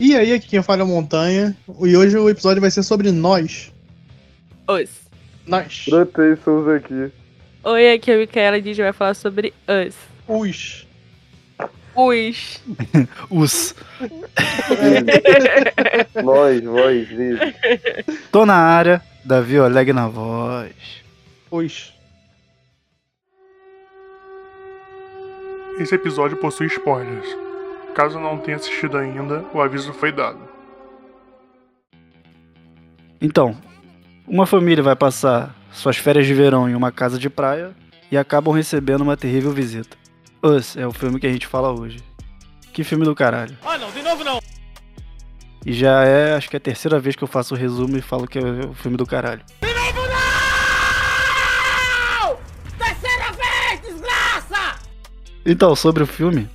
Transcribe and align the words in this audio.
E 0.00 0.14
aí, 0.14 0.32
aqui 0.32 0.48
quem 0.48 0.62
fala 0.62 0.82
é 0.82 0.84
a 0.84 0.86
Montanha. 0.86 1.56
E 1.80 1.96
hoje 1.96 2.16
o 2.16 2.30
episódio 2.30 2.60
vai 2.60 2.70
ser 2.70 2.84
sobre 2.84 3.10
nós. 3.10 3.72
Os. 4.68 4.88
Nós. 5.44 5.86
Brotei, 5.88 6.36
somos 6.44 6.68
aqui. 6.68 7.10
Oi, 7.64 7.92
aqui 7.92 8.12
é 8.12 8.14
a 8.14 8.18
Micaela 8.18 8.56
e 8.58 8.60
a 8.60 8.62
gente 8.62 8.80
vai 8.80 8.92
falar 8.92 9.14
sobre 9.14 9.52
us. 9.66 9.96
Os. 10.28 10.86
Os. 11.96 12.62
Os. 13.28 13.74
Nós, 16.22 16.62
voz, 16.62 17.08
isso. 17.10 18.20
Tô 18.30 18.46
na 18.46 18.54
área, 18.54 19.02
Davi 19.24 19.58
Oleg 19.58 19.92
na 19.92 20.06
voz. 20.06 20.72
Os. 21.50 21.92
Esse 25.80 25.94
episódio 25.96 26.36
possui 26.36 26.68
spoilers. 26.68 27.47
Caso 27.98 28.20
não 28.20 28.38
tenha 28.38 28.56
assistido 28.56 28.96
ainda, 28.96 29.44
o 29.52 29.60
aviso 29.60 29.92
foi 29.92 30.12
dado. 30.12 30.38
Então, 33.20 33.60
uma 34.24 34.46
família 34.46 34.84
vai 34.84 34.94
passar 34.94 35.52
suas 35.72 35.96
férias 35.96 36.24
de 36.24 36.32
verão 36.32 36.68
em 36.68 36.76
uma 36.76 36.92
casa 36.92 37.18
de 37.18 37.28
praia 37.28 37.74
e 38.08 38.16
acabam 38.16 38.54
recebendo 38.54 39.00
uma 39.00 39.16
terrível 39.16 39.50
visita. 39.50 39.96
Us 40.40 40.76
é 40.76 40.86
o 40.86 40.92
filme 40.92 41.18
que 41.18 41.26
a 41.26 41.32
gente 41.32 41.48
fala 41.48 41.72
hoje. 41.72 41.98
Que 42.72 42.84
filme 42.84 43.04
do 43.04 43.16
caralho. 43.16 43.58
Ah, 43.66 43.76
não, 43.76 43.90
de 43.90 44.00
novo 44.00 44.22
não. 44.22 44.38
E 45.66 45.72
já 45.72 46.04
é, 46.04 46.36
acho 46.36 46.48
que 46.48 46.54
é 46.54 46.58
a 46.58 46.60
terceira 46.60 47.00
vez 47.00 47.16
que 47.16 47.24
eu 47.24 47.28
faço 47.28 47.56
o 47.56 47.58
resumo 47.58 47.96
e 47.96 48.00
falo 48.00 48.28
que 48.28 48.38
é 48.38 48.42
o 48.64 48.74
filme 48.74 48.96
do 48.96 49.06
caralho. 49.06 49.42
De 49.60 49.74
novo 49.74 50.02
não! 52.22 52.38
Terceira 52.78 53.32
vez, 53.32 53.80
desgraça! 53.80 54.78
Então, 55.44 55.74
sobre 55.74 56.04
o 56.04 56.06
filme, 56.06 56.48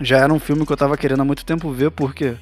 já 0.00 0.18
era 0.18 0.32
um 0.32 0.38
filme 0.38 0.66
que 0.66 0.72
eu 0.72 0.76
tava 0.76 0.96
querendo 0.96 1.20
há 1.20 1.24
muito 1.24 1.44
tempo 1.44 1.70
ver, 1.70 1.90
porque 1.90 2.36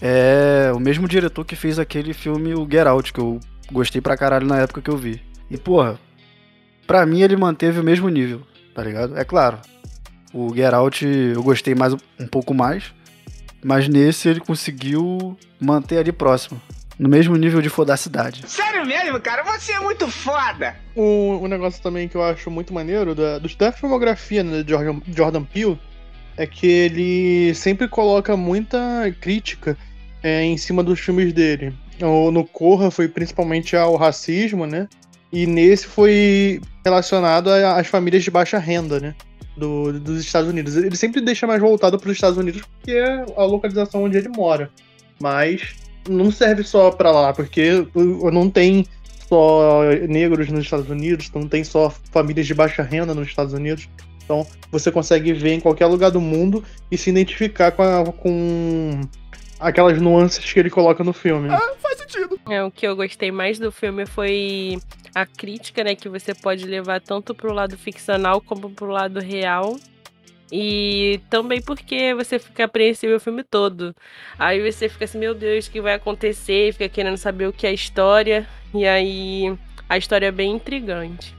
é 0.00 0.70
o 0.74 0.80
mesmo 0.80 1.08
diretor 1.08 1.44
que 1.44 1.56
fez 1.56 1.78
aquele 1.78 2.12
filme, 2.12 2.54
o 2.54 2.68
Get 2.70 2.86
Out, 2.86 3.12
que 3.12 3.20
eu 3.20 3.40
gostei 3.72 4.00
pra 4.00 4.16
caralho 4.16 4.46
na 4.46 4.58
época 4.58 4.80
que 4.82 4.90
eu 4.90 4.96
vi. 4.96 5.22
E, 5.50 5.56
porra, 5.56 5.98
pra 6.86 7.06
mim 7.06 7.22
ele 7.22 7.36
manteve 7.36 7.80
o 7.80 7.84
mesmo 7.84 8.08
nível, 8.08 8.42
tá 8.74 8.82
ligado? 8.82 9.16
É 9.18 9.24
claro, 9.24 9.58
o 10.32 10.54
Get 10.54 10.72
Out 10.72 11.06
eu 11.06 11.42
gostei 11.42 11.74
mais 11.74 11.92
um 11.94 12.26
pouco 12.30 12.52
mais, 12.52 12.92
mas 13.64 13.88
nesse 13.88 14.28
ele 14.28 14.40
conseguiu 14.40 15.36
manter 15.60 15.98
ali 15.98 16.12
próximo, 16.12 16.60
no 16.98 17.08
mesmo 17.08 17.36
nível 17.36 17.62
de 17.62 17.68
fodacidade. 17.68 18.42
Sério 18.48 18.84
mesmo, 18.84 19.18
cara? 19.20 19.42
Você 19.44 19.72
é 19.72 19.80
muito 19.80 20.08
foda! 20.08 20.74
Um, 20.96 21.44
um 21.44 21.46
negócio 21.48 21.80
também 21.82 22.08
que 22.08 22.16
eu 22.16 22.22
acho 22.24 22.50
muito 22.50 22.74
maneiro 22.74 23.14
da, 23.14 23.38
do- 23.38 23.56
da 23.56 23.70
filmografia 23.72 24.42
né, 24.42 24.62
de 24.62 24.70
Jordan, 24.72 25.00
Jordan 25.08 25.44
Peele 25.44 25.78
é 26.36 26.46
que 26.46 26.66
ele 26.66 27.54
sempre 27.54 27.88
coloca 27.88 28.36
muita 28.36 28.78
crítica 29.20 29.76
é, 30.22 30.42
em 30.42 30.56
cima 30.56 30.82
dos 30.82 31.00
filmes 31.00 31.32
dele. 31.32 31.74
No 32.00 32.44
Corra 32.44 32.90
foi 32.90 33.08
principalmente 33.08 33.74
ao 33.74 33.96
racismo, 33.96 34.66
né? 34.66 34.86
E 35.32 35.46
nesse 35.46 35.86
foi 35.86 36.60
relacionado 36.84 37.48
às 37.50 37.86
famílias 37.86 38.22
de 38.22 38.30
baixa 38.30 38.58
renda, 38.58 39.00
né? 39.00 39.14
Do, 39.56 39.98
dos 39.98 40.20
Estados 40.20 40.50
Unidos. 40.50 40.76
Ele 40.76 40.96
sempre 40.96 41.22
deixa 41.22 41.46
mais 41.46 41.60
voltado 41.60 41.98
para 41.98 42.10
os 42.10 42.16
Estados 42.16 42.36
Unidos 42.36 42.62
porque 42.62 42.92
é 42.92 43.24
a 43.36 43.44
localização 43.44 44.04
onde 44.04 44.18
ele 44.18 44.28
mora. 44.28 44.70
Mas 45.18 45.74
não 46.06 46.30
serve 46.30 46.62
só 46.62 46.90
para 46.90 47.10
lá, 47.10 47.32
porque 47.32 47.86
não 47.94 48.50
tem 48.50 48.86
só 49.28 49.82
negros 50.08 50.48
nos 50.48 50.64
Estados 50.64 50.88
Unidos, 50.88 51.30
não 51.34 51.48
tem 51.48 51.64
só 51.64 51.90
famílias 52.12 52.46
de 52.46 52.54
baixa 52.54 52.82
renda 52.82 53.14
nos 53.14 53.26
Estados 53.28 53.54
Unidos. 53.54 53.88
Então 54.26 54.46
você 54.70 54.90
consegue 54.92 55.32
ver 55.32 55.52
em 55.54 55.60
qualquer 55.60 55.86
lugar 55.86 56.10
do 56.10 56.20
mundo 56.20 56.62
e 56.90 56.98
se 56.98 57.08
identificar 57.08 57.70
com, 57.70 57.82
a- 57.82 58.04
com 58.12 59.00
aquelas 59.58 60.00
nuances 60.02 60.52
que 60.52 60.58
ele 60.60 60.68
coloca 60.68 61.02
no 61.04 61.12
filme. 61.12 61.48
Faz 61.78 61.98
sentido. 61.98 62.38
É, 62.50 62.62
o 62.62 62.70
que 62.70 62.86
eu 62.86 62.94
gostei 62.96 63.30
mais 63.30 63.58
do 63.58 63.70
filme 63.70 64.04
foi 64.04 64.78
a 65.14 65.24
crítica, 65.24 65.82
né? 65.84 65.94
Que 65.94 66.08
você 66.08 66.34
pode 66.34 66.66
levar 66.66 67.00
tanto 67.00 67.34
pro 67.34 67.52
lado 67.52 67.78
ficcional 67.78 68.40
como 68.40 68.68
pro 68.70 68.86
lado 68.88 69.20
real. 69.20 69.76
E 70.52 71.20
também 71.28 71.60
porque 71.60 72.14
você 72.14 72.38
fica 72.38 72.64
apreensivo 72.64 73.16
o 73.16 73.20
filme 73.20 73.42
todo. 73.42 73.94
Aí 74.38 74.60
você 74.70 74.88
fica 74.88 75.04
assim, 75.04 75.18
meu 75.18 75.34
Deus, 75.34 75.66
o 75.66 75.70
que 75.70 75.80
vai 75.80 75.94
acontecer? 75.94 76.72
Fica 76.72 76.88
querendo 76.88 77.16
saber 77.16 77.48
o 77.48 77.52
que 77.52 77.66
é 77.66 77.70
a 77.70 77.72
história. 77.72 78.46
E 78.74 78.86
aí 78.86 79.56
a 79.88 79.96
história 79.98 80.26
é 80.26 80.32
bem 80.32 80.52
intrigante. 80.52 81.35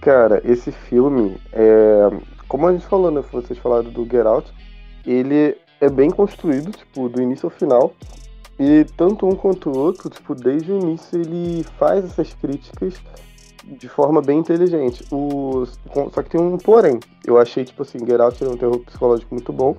Cara, 0.00 0.40
esse 0.44 0.70
filme, 0.70 1.36
é... 1.52 2.10
como 2.46 2.66
a 2.66 2.72
gente 2.72 2.86
falou, 2.86 3.10
né? 3.10 3.22
Vocês 3.32 3.58
falaram 3.58 3.90
do 3.90 4.04
Get 4.04 4.26
Out, 4.26 4.52
ele 5.04 5.56
é 5.80 5.88
bem 5.88 6.10
construído, 6.10 6.70
tipo, 6.70 7.08
do 7.08 7.20
início 7.20 7.46
ao 7.46 7.50
final. 7.50 7.92
E 8.58 8.84
tanto 8.96 9.26
um 9.26 9.36
quanto 9.36 9.70
o 9.70 9.78
outro, 9.78 10.10
tipo, 10.10 10.34
desde 10.34 10.72
o 10.72 10.78
início 10.78 11.20
ele 11.20 11.62
faz 11.78 12.04
essas 12.04 12.34
críticas 12.34 12.94
de 13.64 13.88
forma 13.88 14.20
bem 14.20 14.38
inteligente. 14.38 15.04
O... 15.12 15.64
Só 16.12 16.22
que 16.22 16.30
tem 16.30 16.40
um 16.40 16.58
porém. 16.58 16.98
Eu 17.24 17.38
achei, 17.38 17.64
tipo 17.64 17.82
assim, 17.82 17.98
Get 17.98 18.20
Out 18.20 18.42
é 18.42 18.48
um 18.48 18.56
terror 18.56 18.78
psicológico 18.80 19.34
muito 19.34 19.52
bom. 19.52 19.76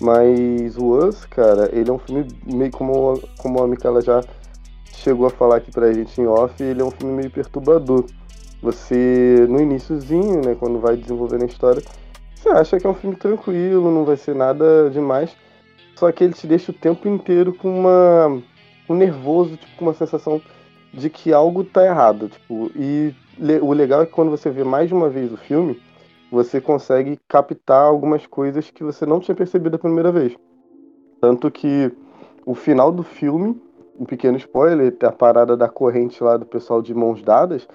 Mas 0.00 0.76
o 0.76 0.96
Us, 0.96 1.24
cara, 1.24 1.70
ele 1.72 1.90
é 1.90 1.92
um 1.92 1.98
filme 1.98 2.28
meio 2.46 2.70
como, 2.70 3.20
como 3.38 3.62
a 3.62 3.66
Micaela 3.66 4.00
já 4.00 4.22
chegou 4.92 5.26
a 5.26 5.30
falar 5.30 5.56
aqui 5.56 5.70
pra 5.72 5.92
gente 5.92 6.20
em 6.20 6.26
off, 6.26 6.62
ele 6.62 6.82
é 6.82 6.84
um 6.84 6.90
filme 6.90 7.14
meio 7.14 7.30
perturbador 7.30 8.04
você 8.60 9.46
no 9.48 9.60
iniciozinho, 9.60 10.44
né, 10.44 10.56
quando 10.58 10.78
vai 10.78 10.96
desenvolvendo 10.96 11.42
a 11.42 11.46
história, 11.46 11.82
você 12.34 12.48
acha 12.50 12.78
que 12.78 12.86
é 12.86 12.90
um 12.90 12.94
filme 12.94 13.16
tranquilo, 13.16 13.90
não 13.90 14.04
vai 14.04 14.16
ser 14.16 14.34
nada 14.34 14.90
demais. 14.90 15.36
Só 15.96 16.10
que 16.12 16.22
ele 16.22 16.32
te 16.32 16.46
deixa 16.46 16.70
o 16.70 16.74
tempo 16.74 17.08
inteiro 17.08 17.52
com 17.52 17.68
uma 17.68 18.40
um 18.88 18.94
nervoso, 18.94 19.56
tipo, 19.56 19.76
com 19.76 19.84
uma 19.84 19.94
sensação 19.94 20.40
de 20.92 21.10
que 21.10 21.32
algo 21.32 21.62
tá 21.62 21.84
errado, 21.84 22.28
tipo, 22.28 22.70
e 22.74 23.14
o 23.60 23.72
legal 23.72 24.02
é 24.02 24.06
que 24.06 24.12
quando 24.12 24.30
você 24.30 24.48
vê 24.48 24.64
mais 24.64 24.88
de 24.88 24.94
uma 24.94 25.10
vez 25.10 25.30
o 25.32 25.36
filme, 25.36 25.80
você 26.30 26.60
consegue 26.60 27.18
captar 27.28 27.82
algumas 27.82 28.26
coisas 28.26 28.70
que 28.70 28.82
você 28.82 29.04
não 29.04 29.20
tinha 29.20 29.34
percebido 29.34 29.76
a 29.76 29.78
primeira 29.78 30.10
vez. 30.10 30.34
Tanto 31.20 31.50
que 31.50 31.92
o 32.46 32.54
final 32.54 32.90
do 32.90 33.02
filme, 33.02 33.60
um 33.98 34.04
pequeno 34.04 34.36
spoiler, 34.38 34.94
a 35.02 35.12
parada 35.12 35.56
da 35.56 35.68
corrente 35.68 36.22
lá 36.22 36.36
do 36.36 36.46
pessoal 36.46 36.80
de 36.80 36.94
mãos 36.94 37.22
dadas, 37.22 37.68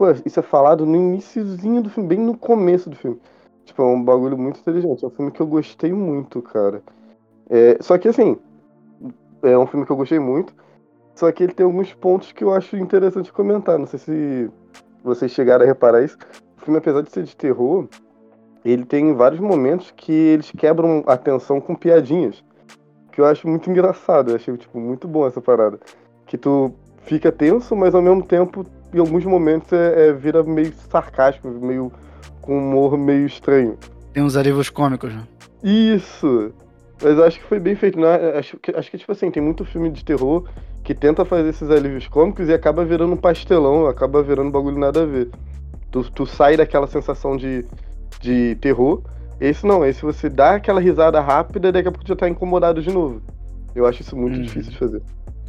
Pô, 0.00 0.06
isso 0.24 0.40
é 0.40 0.42
falado 0.42 0.86
no 0.86 0.96
iniciozinho 0.96 1.82
do 1.82 1.90
filme, 1.90 2.08
bem 2.08 2.18
no 2.18 2.34
começo 2.34 2.88
do 2.88 2.96
filme. 2.96 3.20
Tipo, 3.66 3.82
é 3.82 3.84
um 3.84 4.02
bagulho 4.02 4.38
muito 4.38 4.58
inteligente. 4.58 5.04
É 5.04 5.08
um 5.08 5.10
filme 5.10 5.30
que 5.30 5.42
eu 5.42 5.46
gostei 5.46 5.92
muito, 5.92 6.40
cara. 6.40 6.82
É, 7.50 7.76
só 7.82 7.98
que 7.98 8.08
assim, 8.08 8.38
é 9.42 9.58
um 9.58 9.66
filme 9.66 9.84
que 9.84 9.92
eu 9.92 9.96
gostei 9.98 10.18
muito. 10.18 10.54
Só 11.14 11.30
que 11.30 11.42
ele 11.42 11.52
tem 11.52 11.66
alguns 11.66 11.92
pontos 11.92 12.32
que 12.32 12.42
eu 12.42 12.50
acho 12.50 12.78
interessante 12.78 13.30
comentar. 13.30 13.78
Não 13.78 13.84
sei 13.84 13.98
se 13.98 14.50
vocês 15.04 15.32
chegaram 15.32 15.66
a 15.66 15.68
reparar 15.68 16.02
isso. 16.02 16.16
O 16.56 16.64
filme, 16.64 16.78
apesar 16.78 17.02
de 17.02 17.10
ser 17.10 17.24
de 17.24 17.36
terror, 17.36 17.86
ele 18.64 18.86
tem 18.86 19.12
vários 19.12 19.38
momentos 19.38 19.90
que 19.94 20.12
eles 20.12 20.50
quebram 20.50 21.04
a 21.06 21.18
tensão 21.18 21.60
com 21.60 21.74
piadinhas. 21.74 22.42
Que 23.12 23.20
eu 23.20 23.26
acho 23.26 23.46
muito 23.46 23.70
engraçado. 23.70 24.30
Eu 24.30 24.36
achei, 24.36 24.56
tipo, 24.56 24.80
muito 24.80 25.06
bom 25.06 25.26
essa 25.26 25.42
parada. 25.42 25.78
Que 26.24 26.38
tu 26.38 26.72
fica 27.02 27.30
tenso, 27.30 27.76
mas 27.76 27.94
ao 27.94 28.00
mesmo 28.00 28.22
tempo 28.22 28.64
em 28.92 28.98
alguns 28.98 29.24
momentos 29.24 29.72
é, 29.72 30.08
é- 30.08 30.12
vira 30.12 30.42
meio 30.42 30.72
sarcástico, 30.90 31.48
meio 31.48 31.92
com 32.40 32.58
humor 32.58 32.96
meio 32.98 33.26
estranho. 33.26 33.76
Tem 34.12 34.22
uns 34.22 34.36
alívios 34.36 34.68
cômicos, 34.70 35.12
né? 35.14 35.22
Isso! 35.62 36.52
Mas 37.02 37.16
eu 37.16 37.24
acho 37.24 37.38
que 37.38 37.44
foi 37.46 37.58
bem 37.58 37.74
feito, 37.74 37.98
né? 37.98 38.36
Acho 38.38 38.56
que, 38.58 38.70
acho 38.76 38.90
que, 38.90 38.98
tipo 38.98 39.12
assim, 39.12 39.30
tem 39.30 39.42
muito 39.42 39.64
filme 39.64 39.90
de 39.90 40.04
terror 40.04 40.44
que 40.84 40.94
tenta 40.94 41.24
fazer 41.24 41.48
esses 41.48 41.70
alívios 41.70 42.06
cômicos 42.08 42.48
e 42.48 42.52
acaba 42.52 42.84
virando 42.84 43.12
um 43.14 43.16
pastelão, 43.16 43.86
acaba 43.86 44.22
virando 44.22 44.50
bagulho 44.50 44.78
nada 44.78 45.02
a 45.02 45.06
ver. 45.06 45.30
Tu, 45.90 46.02
tu 46.10 46.26
sai 46.26 46.56
daquela 46.56 46.86
sensação 46.86 47.36
de, 47.36 47.64
de 48.20 48.54
terror. 48.60 49.02
Esse 49.40 49.66
não, 49.66 49.84
esse 49.84 50.02
você 50.02 50.28
dá 50.28 50.56
aquela 50.56 50.80
risada 50.80 51.20
rápida 51.20 51.68
e 51.68 51.72
daqui 51.72 51.88
a 51.88 51.92
pouco 51.92 52.06
já 52.06 52.14
tá 52.16 52.28
incomodado 52.28 52.82
de 52.82 52.90
novo. 52.92 53.22
Eu 53.74 53.86
acho 53.86 54.02
isso 54.02 54.14
muito 54.16 54.36
Uhum. 54.36 54.42
difícil 54.42 54.72
de 54.72 54.78
fazer. 54.78 55.02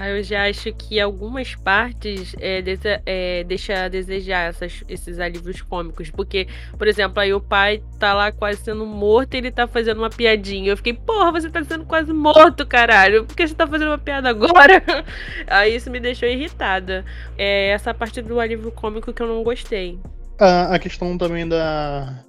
Eu 0.09 0.23
já 0.23 0.47
acho 0.49 0.71
que 0.73 0.99
algumas 0.99 1.55
partes 1.55 2.35
é, 2.39 2.61
desa- 2.61 3.01
é, 3.05 3.43
deixa 3.43 3.85
a 3.85 3.87
desejar 3.87 4.49
essas- 4.49 4.83
esses 4.87 5.19
alívios 5.19 5.61
cômicos. 5.61 6.09
Porque, 6.09 6.47
por 6.77 6.87
exemplo, 6.87 7.19
aí 7.19 7.33
o 7.33 7.39
pai 7.41 7.81
tá 7.99 8.13
lá 8.13 8.31
quase 8.31 8.61
sendo 8.61 8.85
morto 8.85 9.33
e 9.33 9.37
ele 9.37 9.51
tá 9.51 9.67
fazendo 9.67 9.97
uma 9.99 10.09
piadinha. 10.09 10.71
Eu 10.71 10.77
fiquei, 10.77 10.93
porra, 10.93 11.31
você 11.31 11.49
tá 11.49 11.63
sendo 11.63 11.85
quase 11.85 12.11
morto, 12.13 12.65
caralho. 12.65 13.25
Por 13.25 13.35
que 13.35 13.47
você 13.47 13.53
tá 13.55 13.67
fazendo 13.67 13.89
uma 13.89 13.97
piada 13.97 14.29
agora? 14.29 14.81
Aí 15.47 15.75
isso 15.75 15.89
me 15.91 15.99
deixou 15.99 16.27
irritada. 16.29 17.05
É 17.37 17.69
essa 17.69 17.93
parte 17.93 18.21
do 18.21 18.39
alívio 18.39 18.71
cômico 18.71 19.11
que 19.13 19.21
eu 19.21 19.27
não 19.27 19.43
gostei. 19.43 19.99
a, 20.39 20.75
a 20.75 20.79
questão 20.79 21.17
também 21.17 21.47
da 21.47 22.23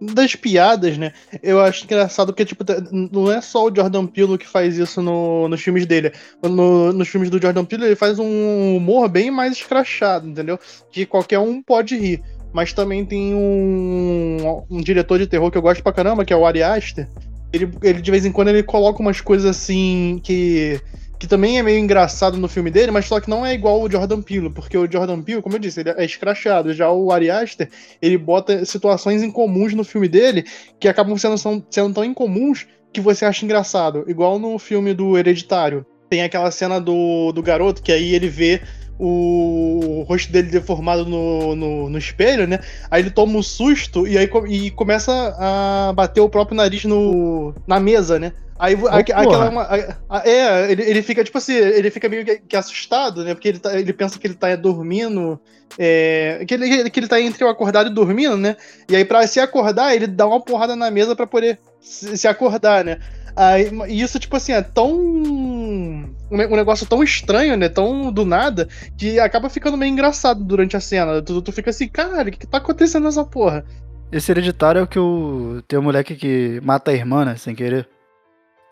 das 0.00 0.34
piadas, 0.34 0.98
né? 0.98 1.12
Eu 1.42 1.60
acho 1.60 1.84
engraçado 1.84 2.28
porque, 2.28 2.44
tipo, 2.44 2.64
não 3.12 3.30
é 3.32 3.40
só 3.40 3.64
o 3.66 3.74
Jordan 3.74 4.06
Peele 4.06 4.36
que 4.38 4.46
faz 4.46 4.76
isso 4.76 5.00
no- 5.00 5.48
nos 5.48 5.60
filmes 5.62 5.86
dele. 5.86 6.12
No- 6.42 6.92
nos 6.92 7.08
filmes 7.08 7.30
do 7.30 7.40
Jordan 7.40 7.64
Peele, 7.64 7.86
ele 7.86 7.96
faz 7.96 8.18
um 8.18 8.76
humor 8.76 9.08
bem 9.08 9.30
mais 9.30 9.52
escrachado, 9.54 10.28
entendeu? 10.28 10.58
Que 10.92 11.06
qualquer 11.06 11.38
um 11.38 11.62
pode 11.62 11.96
rir. 11.96 12.22
Mas 12.52 12.72
também 12.72 13.04
tem 13.04 13.34
um, 13.34 14.64
um 14.70 14.80
diretor 14.80 15.18
de 15.18 15.26
terror 15.26 15.50
que 15.50 15.58
eu 15.58 15.62
gosto 15.62 15.82
pra 15.82 15.92
caramba, 15.92 16.24
que 16.24 16.32
é 16.32 16.36
o 16.36 16.46
Ari 16.46 16.62
Aster. 16.62 17.08
ele, 17.52 17.70
ele 17.82 18.00
de 18.02 18.10
vez 18.10 18.24
em 18.26 18.32
quando 18.32 18.48
ele 18.48 18.62
coloca 18.62 19.00
umas 19.00 19.20
coisas 19.20 19.46
assim 19.46 20.20
que 20.22 20.80
que 21.18 21.26
também 21.26 21.58
é 21.58 21.62
meio 21.62 21.78
engraçado 21.78 22.36
no 22.36 22.48
filme 22.48 22.70
dele, 22.70 22.90
mas 22.90 23.06
só 23.06 23.20
que 23.20 23.30
não 23.30 23.44
é 23.44 23.54
igual 23.54 23.80
o 23.80 23.90
Jordan 23.90 24.20
Peele, 24.20 24.50
porque 24.50 24.76
o 24.76 24.90
Jordan 24.90 25.22
Peele, 25.22 25.42
como 25.42 25.54
eu 25.54 25.60
disse, 25.60 25.80
ele 25.80 25.90
é 25.90 26.04
escrachado. 26.04 26.74
Já 26.74 26.90
o 26.90 27.10
Ari 27.10 27.30
Aster, 27.30 27.70
ele 28.02 28.18
bota 28.18 28.64
situações 28.64 29.22
incomuns 29.22 29.72
no 29.74 29.84
filme 29.84 30.08
dele 30.08 30.44
que 30.78 30.88
acabam 30.88 31.16
sendo, 31.16 31.64
sendo 31.70 31.94
tão 31.94 32.04
incomuns 32.04 32.66
que 32.92 33.00
você 33.00 33.24
acha 33.24 33.44
engraçado. 33.44 34.04
Igual 34.08 34.38
no 34.38 34.58
filme 34.58 34.92
do 34.92 35.16
Hereditário. 35.16 35.86
Tem 36.08 36.22
aquela 36.22 36.50
cena 36.50 36.80
do, 36.80 37.32
do 37.32 37.42
garoto 37.42 37.82
que 37.82 37.90
aí 37.90 38.14
ele 38.14 38.28
vê 38.28 38.62
o 38.98 40.04
rosto 40.08 40.32
dele 40.32 40.48
deformado 40.48 41.04
no, 41.04 41.54
no, 41.54 41.90
no, 41.90 41.98
espelho, 41.98 42.46
né? 42.46 42.60
Aí 42.90 43.02
ele 43.02 43.10
toma 43.10 43.38
um 43.38 43.42
susto 43.42 44.06
e 44.06 44.16
aí 44.16 44.28
e 44.48 44.70
começa 44.70 45.36
a 45.38 45.92
bater 45.94 46.20
o 46.20 46.28
próprio 46.28 46.56
nariz 46.56 46.84
no, 46.84 47.54
na 47.66 47.78
mesa, 47.78 48.18
né? 48.18 48.32
Aí 48.58 48.76
oh, 48.80 48.88
aquela. 48.88 49.62
A, 50.08 50.18
a, 50.18 50.28
é, 50.28 50.72
ele, 50.72 50.82
ele 50.82 51.02
fica, 51.02 51.22
tipo 51.22 51.36
assim, 51.36 51.52
ele 51.52 51.90
fica 51.90 52.08
meio 52.08 52.24
que, 52.24 52.38
que, 52.38 52.56
assustado, 52.56 53.22
né? 53.22 53.34
Porque 53.34 53.48
ele, 53.48 53.58
tá, 53.58 53.78
ele 53.78 53.92
pensa 53.92 54.18
que 54.18 54.26
ele 54.26 54.34
tá 54.34 54.54
dormindo. 54.56 55.38
É, 55.78 56.42
que, 56.46 56.54
ele, 56.54 56.88
que 56.88 57.00
ele 57.00 57.08
tá 57.08 57.20
entre 57.20 57.44
o 57.44 57.48
acordado 57.48 57.90
e 57.90 57.94
dormindo, 57.94 58.36
né? 58.36 58.56
E 58.88 58.96
aí, 58.96 59.04
pra 59.04 59.26
se 59.26 59.40
acordar, 59.40 59.94
ele 59.94 60.06
dá 60.06 60.26
uma 60.26 60.40
porrada 60.40 60.74
na 60.74 60.90
mesa 60.90 61.14
para 61.14 61.26
poder 61.26 61.58
se, 61.80 62.16
se, 62.16 62.26
acordar, 62.26 62.84
né? 62.84 62.98
Aí, 63.34 63.70
isso, 63.88 64.18
tipo 64.18 64.36
assim, 64.36 64.52
é 64.52 64.62
tão. 64.62 66.08
Um, 66.30 66.36
um 66.36 66.56
negócio 66.56 66.86
tão 66.86 67.02
estranho, 67.02 67.56
né? 67.56 67.68
Tão 67.68 68.12
do 68.12 68.24
nada, 68.24 68.68
que 68.96 69.18
acaba 69.18 69.48
ficando 69.48 69.76
meio 69.76 69.92
engraçado 69.92 70.42
durante 70.42 70.76
a 70.76 70.80
cena. 70.80 71.22
Tu, 71.22 71.40
tu 71.42 71.52
fica 71.52 71.70
assim, 71.70 71.88
cara, 71.88 72.28
o 72.28 72.32
que, 72.32 72.38
que 72.38 72.46
tá 72.46 72.58
acontecendo 72.58 73.04
nessa 73.04 73.24
porra? 73.24 73.64
Esse 74.10 74.30
hereditário 74.30 74.80
é 74.80 74.82
o 74.82 74.86
que 74.86 74.98
o. 74.98 75.62
Tem 75.66 75.78
um 75.78 75.82
moleque 75.82 76.14
que 76.14 76.60
mata 76.62 76.90
a 76.90 76.94
irmã, 76.94 77.24
né? 77.24 77.36
Sem 77.36 77.54
querer. 77.54 77.88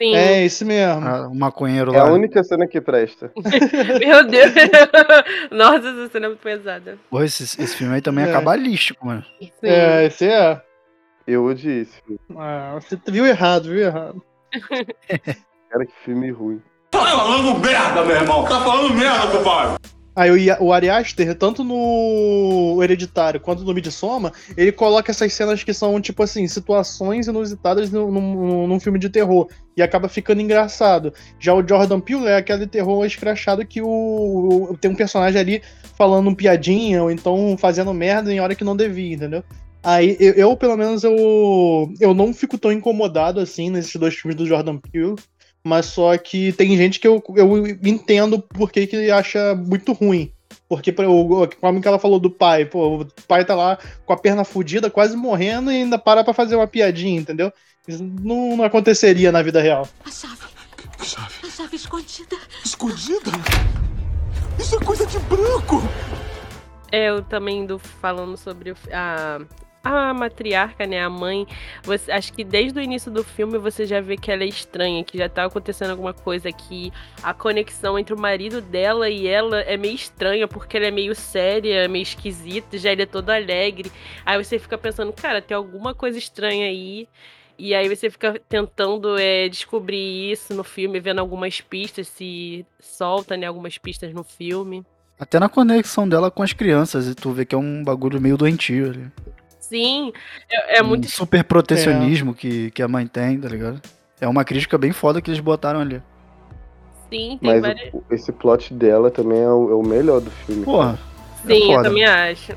Sim. 0.01 0.15
É, 0.15 0.45
isso 0.45 0.67
mesmo. 0.67 1.07
Ah, 1.07 1.29
o 1.29 1.35
maconheiro 1.35 1.93
lá. 1.93 1.99
É 1.99 2.01
a 2.01 2.13
única 2.13 2.43
cena 2.43 2.67
que 2.67 2.81
presta. 2.81 3.33
Meu 4.01 4.27
Deus. 4.27 4.53
Nossa, 5.51 5.89
essa 5.89 6.09
cena 6.09 6.27
é 6.27 6.29
muito 6.29 6.43
pesada. 6.43 6.99
Pô, 7.11 7.23
esse, 7.23 7.43
esse 7.43 7.77
filme 7.77 7.95
aí 7.95 8.01
também 8.01 8.25
é, 8.25 8.29
é 8.29 8.33
cabalístico, 8.33 9.07
mano. 9.07 9.25
Sim. 9.41 9.51
É, 9.63 10.05
esse 10.05 10.27
é. 10.27 10.61
Eu 11.27 11.45
odiei 11.45 11.83
esse 11.83 12.03
filme. 12.03 12.21
Ah, 12.37 12.79
você 12.81 12.99
viu 13.09 13.25
errado, 13.25 13.71
viu 13.71 13.79
errado. 13.79 14.23
Cara, 15.71 15.87
que 15.87 15.95
filme 16.05 16.31
ruim. 16.31 16.61
Tá 16.95 17.01
falando 17.01 17.59
merda, 17.59 18.05
meu 18.05 18.17
irmão. 18.17 18.45
Tá 18.45 18.61
falando 18.61 18.95
merda, 18.95 19.27
compadre. 19.27 19.77
Aí 20.17 20.31
o, 20.31 20.65
o 20.67 20.73
Ari 20.73 20.89
Aster, 20.89 21.35
tanto 21.35 21.65
no 21.65 22.81
Hereditário 22.81 23.41
quanto 23.41 23.65
no 23.65 23.75
Midsommar, 23.75 24.33
ele 24.57 24.71
coloca 24.71 25.11
essas 25.11 25.33
cenas 25.33 25.65
que 25.65 25.75
são, 25.75 26.01
tipo 26.01 26.23
assim, 26.23 26.47
situações 26.47 27.27
inusitadas 27.27 27.91
num, 27.91 28.13
num, 28.13 28.67
num, 28.69 28.79
filme 28.79 29.01
de 29.01 29.11
terror. 29.11 29.49
E 29.77 29.83
acaba 29.83 30.09
ficando 30.09 30.41
engraçado. 30.41 31.13
Já 31.41 31.53
o 31.53 31.67
Jordan 31.67 31.99
Peele 31.99 32.27
é 32.27 32.37
aquele 32.37 32.67
terror 32.69 33.05
escrachado 33.05 33.67
que 33.67 33.83
o, 33.83 34.69
o 34.71 34.77
tem 34.81 34.89
um 34.89 34.95
personagem 34.95 35.41
ali 35.41 35.63
falando 35.99 36.31
um 36.31 36.35
piadinha, 36.35 37.03
ou 37.03 37.11
então 37.11 37.57
fazendo 37.59 37.93
merda 37.93 38.33
em 38.33 38.39
hora 38.39 38.55
que 38.55 38.63
não 38.63 38.77
devia, 38.77 39.17
entendeu? 39.17 39.43
Aí 39.83 40.17
eu, 40.19 40.33
eu, 40.33 40.57
pelo 40.57 40.77
menos, 40.77 41.05
eu, 41.05 41.93
eu 42.01 42.15
não 42.15 42.33
fico 42.33 42.57
tão 42.57 42.73
incomodado 42.73 43.39
assim 43.39 43.69
nesses 43.69 43.95
dois 43.97 44.15
filmes 44.15 44.37
do 44.37 44.47
Jordan 44.47 44.79
Peele. 44.79 45.17
Mas 45.65 45.87
só 45.87 46.17
que 46.19 46.53
tem 46.53 46.77
gente 46.77 47.01
que 47.01 47.09
eu, 47.09 47.23
eu 47.37 47.67
entendo 47.67 48.39
por 48.39 48.71
que, 48.71 48.87
que 48.87 49.11
acha 49.11 49.55
muito 49.55 49.93
ruim. 49.93 50.31
Porque, 50.69 50.93
como 50.93 51.81
que 51.81 51.89
ela 51.89 51.99
falou 51.99 52.19
do 52.19 52.31
pai, 52.31 52.65
pô, 52.65 53.01
o 53.01 53.07
pai 53.27 53.45
tá 53.45 53.55
lá 53.55 53.79
com 54.05 54.13
a 54.13 54.17
perna 54.17 54.45
fodida, 54.45 54.91
quase 54.91 55.17
morrendo, 55.17 55.71
e 55.71 55.77
ainda 55.77 55.99
para 55.99 56.23
pra 56.23 56.35
fazer 56.35 56.57
uma 56.57 56.67
piadinha, 56.67 57.21
entendeu? 57.21 57.53
Isso 57.87 58.03
não, 58.03 58.57
não 58.57 58.65
aconteceria 58.65 59.31
na 59.31 59.43
vida 59.43 59.61
real. 59.61 59.89
A 60.05 60.11
chave. 60.11 60.37
Que 60.99 61.07
chave? 61.07 61.35
A 61.43 61.51
chave 61.51 61.77
escondida. 61.77 62.37
Escondida? 62.65 63.31
Isso 64.59 64.77
é 64.77 64.85
coisa 64.85 65.07
de 65.07 65.19
branco! 65.21 65.83
É, 66.91 67.09
eu 67.11 67.23
também 67.23 67.67
do 67.67 67.79
falando 67.79 68.37
sobre 68.37 68.75
a 68.93 69.41
a 69.85 70.15
matriarca, 70.15 70.87
né, 70.87 71.03
a 71.05 71.11
mãe, 71.11 71.47
você, 71.83 72.11
acho 72.11 72.33
que 72.33 72.43
desde 72.43 72.79
o 72.79 72.83
início 72.83 73.11
do 73.11 73.23
filme 73.23 73.59
você 73.59 73.85
já 73.85 74.01
vê 74.01 74.17
que 74.17 74.31
ela 74.31 74.43
é 74.43 74.47
estranha, 74.47 75.05
que 75.05 75.19
já 75.19 75.29
tá 75.29 75.45
acontecendo 75.45 75.91
alguma 75.91 76.15
coisa 76.15 76.51
que 76.51 76.91
a 77.23 77.35
conexão 77.35 77.99
entre 77.99 78.15
o 78.15 78.19
marido 78.19 78.61
dela 78.61 79.11
e 79.11 79.27
ela 79.27 79.61
é 79.61 79.77
meio 79.77 79.95
estranha, 79.95 80.49
porque 80.49 80.77
ela 80.77 80.87
é 80.87 80.91
meio 80.91 81.15
séria, 81.15 81.87
meio 81.87 82.03
esquisita, 82.03 82.79
já 82.79 82.91
ele 82.91 83.03
é 83.03 83.07
todo 83.07 83.29
alegre. 83.31 83.93
Aí 84.25 84.43
você 84.43 84.59
fica 84.59 84.79
pensando, 84.79 85.13
cara, 85.13 85.43
tem 85.43 85.55
alguma 85.57 85.95
coisa 85.95 86.17
estranha 86.17 86.67
aí. 86.67 87.07
E 87.57 87.73
aí 87.73 87.89
você 87.89 88.11
fica 88.11 88.41
tentando 88.49 89.17
é, 89.17 89.49
descobrir 89.49 90.33
isso 90.33 90.53
no 90.55 90.65
filme, 90.65 90.99
vendo 90.99 91.21
algumas 91.21 91.61
pistas, 91.61 92.09
se 92.09 92.67
solta, 92.81 93.37
né, 93.37 93.47
algumas 93.47 93.79
pistas 93.79 94.13
no 94.13 94.25
filme. 94.25 94.85
Até 95.19 95.39
na 95.39 95.49
conexão 95.49 96.09
dela 96.09 96.31
com 96.31 96.43
as 96.43 96.53
crianças, 96.53 97.07
e 97.07 97.15
tu 97.15 97.31
vê 97.31 97.45
que 97.45 97.55
é 97.55 97.59
um 97.59 97.85
bagulho 97.85 98.21
meio 98.21 98.37
doentio 98.37 98.91
ali. 98.91 99.13
Sim, 99.75 100.13
é, 100.49 100.79
é 100.79 100.83
um 100.85 100.87
muito. 100.87 101.11
super 101.11 101.43
protecionismo 101.43 102.31
é. 102.31 102.35
que, 102.35 102.71
que 102.71 102.81
a 102.81 102.87
mãe 102.87 103.09
tem, 103.09 103.41
tá 103.41 103.49
ligado? 103.49 103.83
É 104.21 104.29
uma 104.29 104.45
crítica 104.45 104.79
bem 104.79 104.93
foda 104.93 105.21
que 105.21 105.29
eles 105.29 105.41
botaram 105.41 105.81
ali. 105.81 106.01
Sim, 107.11 107.39
tem 107.39 107.39
Mas 107.41 107.61
várias. 107.61 107.93
O, 107.93 108.05
esse 108.09 108.31
plot 108.31 108.73
dela 108.73 109.11
também 109.11 109.41
é 109.41 109.49
o, 109.49 109.73
é 109.73 109.75
o 109.75 109.83
melhor 109.83 110.21
do 110.21 110.31
filme. 110.31 110.65
Porra. 110.65 110.97
Sim, 111.45 111.73
é 111.73 111.77
eu 111.77 111.83
também 111.83 112.05
acho. 112.05 112.53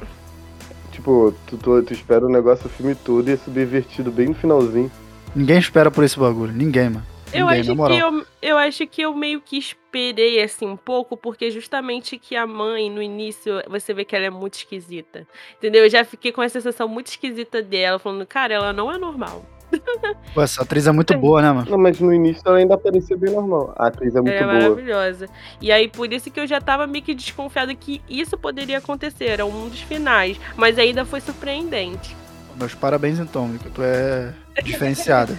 Tipo, 0.91 1.33
tu, 1.47 1.57
tu, 1.57 1.81
tu 1.81 1.91
espera 1.91 2.23
o 2.23 2.29
negócio 2.29 2.67
o 2.67 2.69
filme 2.69 2.93
todo 2.93 3.27
e 3.27 3.33
é 3.33 3.37
subvertido 3.37 4.11
bem 4.11 4.27
no 4.27 4.35
finalzinho. 4.35 4.91
Ninguém 5.35 5.57
espera 5.57 5.89
por 5.89 6.03
esse 6.03 6.19
bagulho, 6.19 6.53
ninguém, 6.53 6.91
mano. 6.91 7.05
Eu 7.33 7.47
ninguém, 7.47 7.59
acho 7.59 7.75
que 7.75 7.97
eu, 7.97 8.25
eu 8.41 8.57
acho 8.57 8.87
que 8.87 9.01
eu 9.01 9.13
meio 9.13 9.41
que 9.41 9.57
esperei 9.57 10.41
assim 10.41 10.65
um 10.65 10.77
pouco, 10.77 11.17
porque 11.17 11.51
justamente 11.51 12.17
que 12.17 12.35
a 12.35 12.47
mãe, 12.47 12.89
no 12.89 13.01
início, 13.01 13.61
você 13.69 13.93
vê 13.93 14.05
que 14.05 14.15
ela 14.15 14.25
é 14.25 14.29
muito 14.29 14.55
esquisita. 14.55 15.27
Entendeu? 15.57 15.83
Eu 15.83 15.89
já 15.89 16.03
fiquei 16.05 16.31
com 16.31 16.41
a 16.41 16.49
sensação 16.49 16.87
muito 16.87 17.07
esquisita 17.07 17.61
dela, 17.61 17.99
falando, 17.99 18.25
cara, 18.25 18.53
ela 18.53 18.73
não 18.73 18.91
é 18.91 18.97
normal. 18.97 19.45
Pô, 20.33 20.41
essa 20.41 20.61
atriz 20.63 20.87
é 20.87 20.91
muito 20.91 21.17
boa, 21.17 21.41
né, 21.41 21.51
mano? 21.51 21.69
Não, 21.69 21.77
mas 21.77 21.99
no 21.99 22.13
início 22.13 22.41
ela 22.45 22.57
ainda 22.57 22.77
parecia 22.77 23.17
bem 23.17 23.33
normal. 23.33 23.73
A 23.75 23.87
atriz 23.87 24.15
é 24.15 24.21
muito 24.21 24.33
é 24.33 24.43
boa. 24.43 24.53
maravilhosa. 24.53 25.27
E 25.61 25.71
aí, 25.71 25.89
por 25.89 26.11
isso 26.11 26.31
que 26.31 26.39
eu 26.39 26.47
já 26.47 26.61
tava 26.61 26.87
meio 26.87 27.03
que 27.03 27.13
desconfiada 27.13 27.73
que 27.75 28.01
isso 28.09 28.37
poderia 28.37 28.77
acontecer. 28.77 29.25
Era 29.25 29.45
um 29.45 29.67
dos 29.67 29.81
finais. 29.81 30.39
Mas 30.55 30.79
ainda 30.79 31.03
foi 31.03 31.19
surpreendente. 31.19 32.15
Meus 32.55 32.73
parabéns, 32.73 33.19
então, 33.19 33.47
Mica. 33.47 33.69
Tu 33.69 33.83
é 33.83 34.33
diferenciada. 34.63 35.37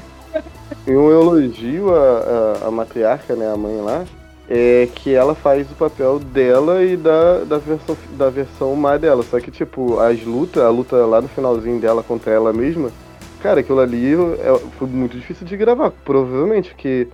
E 0.87 0.97
um 0.97 1.11
elogio 1.11 1.95
à, 1.95 2.67
à 2.67 2.71
matriarca, 2.71 3.37
né, 3.37 3.51
a 3.53 3.57
mãe 3.57 3.81
lá, 3.81 4.07
é 4.49 4.89
que 4.95 5.15
ela 5.15 5.35
faz 5.35 5.71
o 5.71 5.75
papel 5.75 6.19
dela 6.19 6.83
e 6.83 6.97
da, 6.97 7.45
da, 7.45 7.59
versão, 7.59 7.97
da 8.17 8.31
versão 8.31 8.75
má 8.75 8.97
dela. 8.97 9.23
Só 9.23 9.39
que, 9.39 9.51
tipo, 9.51 9.99
as 10.01 10.23
lutas, 10.25 10.63
a 10.63 10.71
luta 10.71 10.97
lá 11.05 11.21
no 11.21 11.29
finalzinho 11.29 11.79
dela 11.79 12.03
contra 12.03 12.33
ela 12.33 12.53
mesma, 12.53 12.91
cara, 13.43 13.61
aquilo 13.61 13.81
ali 13.81 14.15
é, 14.15 14.59
foi 14.79 14.89
muito 14.89 15.17
difícil 15.19 15.47
de 15.47 15.57
gravar, 15.57 15.91
provavelmente, 16.05 16.71
porque 16.71 17.09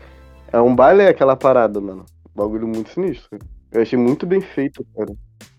é 0.53 0.61
um 0.61 0.75
baile 0.75 1.03
aquela 1.03 1.35
parada, 1.35 1.81
mano. 1.81 2.05
Bagulho 2.35 2.69
muito 2.69 2.91
sinistro. 2.91 3.39
Eu 3.73 3.83
achei 3.83 3.99
muito 3.99 4.25
bem 4.25 4.41
feito, 4.41 4.87
cara. 4.97 5.13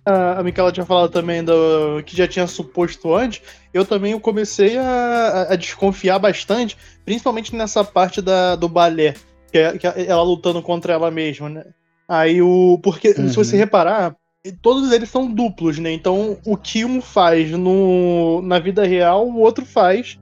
A 0.06 0.44
Micaela 0.44 0.72
tinha 0.72 0.86
falado 0.86 1.10
também 1.10 1.44
do 1.44 2.04
que 2.06 2.16
já 2.16 2.28
tinha 2.28 2.46
suposto 2.46 3.16
antes. 3.16 3.42
Eu 3.74 3.84
também 3.84 4.18
comecei 4.20 4.78
a, 4.78 5.48
a 5.50 5.56
desconfiar 5.56 6.20
bastante, 6.20 6.78
principalmente 7.04 7.56
nessa 7.56 7.84
parte 7.84 8.22
da, 8.22 8.56
do 8.56 8.70
balé, 8.70 9.16
que 9.52 9.58
é, 9.58 9.78
que 9.78 9.88
é 9.88 10.06
ela 10.06 10.22
lutando 10.22 10.62
contra 10.62 10.94
ela 10.94 11.10
mesma, 11.10 11.50
né? 11.50 11.66
Aí 12.08 12.40
o. 12.40 12.80
Porque, 12.84 13.16
uhum. 13.18 13.30
se 13.30 13.36
você 13.36 13.58
reparar, 13.58 14.16
todos 14.62 14.92
eles 14.92 15.10
são 15.10 15.26
duplos, 15.32 15.80
né? 15.80 15.92
Então 15.92 16.38
o 16.46 16.56
que 16.56 16.86
um 16.86 17.02
faz 17.02 17.50
no, 17.50 18.44
na 18.44 18.60
vida 18.60 18.86
real, 18.86 19.28
o 19.28 19.40
outro 19.40 19.66
faz 19.66 20.20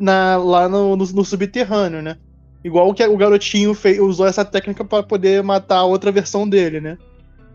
na, 0.00 0.36
lá 0.36 0.68
no, 0.68 0.96
no, 0.96 1.04
no 1.04 1.24
subterrâneo, 1.24 2.02
né? 2.02 2.16
Igual 2.64 2.92
que 2.92 3.06
o 3.06 3.16
garotinho 3.16 3.72
fez, 3.74 3.98
usou 3.98 4.26
essa 4.26 4.44
técnica 4.44 4.84
para 4.84 5.02
poder 5.02 5.42
matar 5.42 5.78
a 5.78 5.84
outra 5.84 6.12
versão 6.12 6.48
dele, 6.48 6.80
né? 6.80 6.98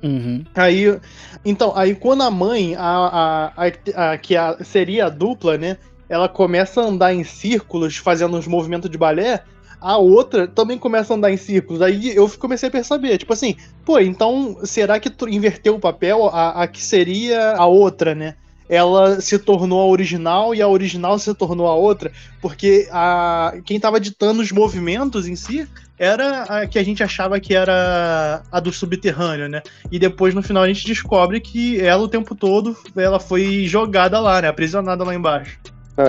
Uhum. 0.06 0.44
Aí, 0.54 1.00
então, 1.44 1.76
aí 1.76 1.96
quando 1.96 2.22
a 2.22 2.30
mãe, 2.30 2.76
a, 2.76 3.52
a, 3.58 4.12
a, 4.12 4.18
que 4.20 4.36
a, 4.36 4.64
seria 4.64 5.08
a 5.08 5.10
dupla, 5.10 5.58
né? 5.58 5.78
Ela 6.08 6.30
começa 6.30 6.80
a 6.80 6.86
andar 6.86 7.14
em 7.14 7.24
círculos, 7.24 7.98
fazendo 7.98 8.38
uns 8.38 8.46
movimentos 8.46 8.90
de 8.90 8.98
balé, 9.00 9.44
a 9.82 9.98
outra 9.98 10.48
também 10.48 10.78
começa 10.78 11.14
a 11.14 11.18
andar 11.18 11.32
em 11.32 11.38
círculos. 11.38 11.82
Aí 11.82 12.16
eu 12.16 12.30
comecei 12.38 12.70
a 12.70 12.72
perceber, 12.72 13.18
tipo 13.18 13.34
assim, 13.34 13.56
pô, 13.84 13.98
então 13.98 14.60
será 14.64 15.00
que 15.00 15.12
inverteu 15.28 15.76
o 15.76 15.80
papel? 15.80 16.28
A, 16.28 16.64
a 16.64 16.68
que 16.68 16.84
seria 16.84 17.54
a 17.54 17.66
outra, 17.66 18.14
né? 18.14 18.36
Ela 18.70 19.20
se 19.22 19.38
tornou 19.40 19.82
a 19.82 19.86
original 19.88 20.54
e 20.54 20.62
a 20.62 20.68
original 20.68 21.18
se 21.18 21.34
tornou 21.34 21.68
a 21.68 21.76
outra, 21.76 22.12
porque 22.42 22.88
a, 22.92 23.56
quem 23.66 23.80
tava 23.80 24.00
ditando 24.00 24.42
os 24.42 24.52
movimentos 24.52 25.28
em 25.28 25.36
si 25.36 25.68
era 25.98 26.44
a 26.44 26.68
que 26.68 26.78
a 26.78 26.84
gente 26.84 27.04
achava 27.04 27.40
que 27.40 27.56
era 27.56 28.42
a 28.52 28.60
do 28.60 28.72
subterrâneo, 28.72 29.48
né? 29.48 29.62
E 29.92 29.98
depois 29.98 30.34
no 30.34 30.44
final 30.44 30.64
a 30.64 30.68
gente 30.68 30.86
descobre 30.86 31.40
que 31.40 31.80
ela 31.80 32.02
o 32.04 32.08
tempo 32.08 32.36
todo 32.36 32.76
ela 32.96 33.20
foi 33.20 33.66
jogada 33.66 34.20
lá, 34.20 34.42
né? 34.42 34.48
Aprisionada 34.48 35.04
lá 35.04 35.16
embaixo. 35.16 35.58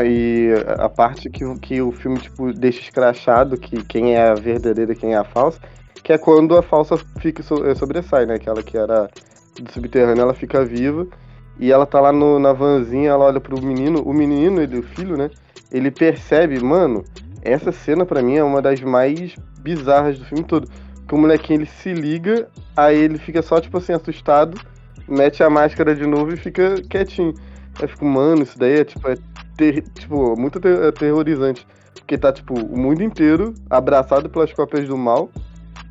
E 0.04 0.48
a 0.78 0.88
parte 0.88 1.30
que, 1.30 1.44
que 1.60 1.80
o 1.80 1.92
filme, 1.92 2.18
tipo, 2.18 2.52
deixa 2.52 2.80
escrachado 2.80 3.56
que 3.56 3.84
quem 3.84 4.14
é 4.16 4.30
a 4.30 4.34
verdadeira 4.34 4.92
e 4.92 4.96
quem 4.96 5.14
é 5.14 5.16
a 5.16 5.22
falsa, 5.24 5.60
que 6.02 6.12
é 6.12 6.18
quando 6.18 6.56
a 6.56 6.62
falsa 6.62 6.98
fica 7.20 7.42
eh, 7.64 7.74
sobressai, 7.76 8.26
né? 8.26 8.34
Aquela 8.34 8.62
que 8.64 8.76
era 8.76 9.08
do 9.56 9.72
subterrâneo, 9.72 10.22
ela 10.22 10.34
fica 10.34 10.64
viva 10.64 11.06
e 11.58 11.70
ela 11.70 11.86
tá 11.86 12.00
lá 12.00 12.12
no- 12.12 12.38
na 12.38 12.52
vanzinha, 12.52 13.10
ela 13.10 13.24
olha 13.26 13.40
pro 13.40 13.60
menino, 13.60 14.02
o 14.02 14.12
menino, 14.12 14.60
ele, 14.60 14.78
o 14.78 14.82
filho, 14.82 15.16
né? 15.16 15.30
Ele 15.70 15.90
percebe, 15.90 16.58
mano, 16.60 17.04
essa 17.46 17.72
cena 17.72 18.04
pra 18.04 18.22
mim 18.22 18.36
é 18.36 18.44
uma 18.44 18.60
das 18.60 18.80
mais 18.80 19.34
bizarras 19.60 20.18
do 20.18 20.24
filme 20.24 20.44
todo. 20.44 20.68
Que 21.06 21.14
o 21.14 21.18
molequinho 21.18 21.60
ele 21.60 21.66
se 21.66 21.92
liga, 21.92 22.48
aí 22.76 22.96
ele 22.96 23.18
fica 23.18 23.40
só, 23.42 23.60
tipo 23.60 23.78
assim, 23.78 23.92
assustado, 23.92 24.58
mete 25.08 25.42
a 25.42 25.48
máscara 25.48 25.94
de 25.94 26.06
novo 26.06 26.32
e 26.34 26.36
fica 26.36 26.82
quietinho. 26.82 27.32
Aí 27.80 27.86
fico, 27.86 28.04
mano, 28.04 28.42
isso 28.42 28.58
daí 28.58 28.80
é 28.80 28.84
tipo, 28.84 29.08
é 29.08 29.16
ter- 29.56 29.82
tipo, 29.94 30.38
muito 30.38 30.58
ater- 30.58 30.88
aterrorizante. 30.88 31.66
Porque 31.94 32.18
tá, 32.18 32.32
tipo, 32.32 32.54
o 32.54 32.78
mundo 32.78 33.02
inteiro 33.02 33.54
abraçado 33.70 34.28
pelas 34.28 34.52
cópias 34.52 34.86
do 34.88 34.96
mal. 34.96 35.30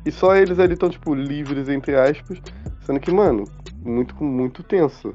E 0.04 0.10
só 0.10 0.36
eles 0.36 0.58
ali 0.58 0.74
estão, 0.74 0.88
tipo, 0.88 1.14
livres, 1.14 1.68
entre 1.68 1.94
aspas. 1.96 2.40
Sendo 2.80 3.00
que, 3.00 3.10
mano, 3.10 3.44
muito, 3.84 4.22
muito 4.22 4.62
tenso. 4.62 5.14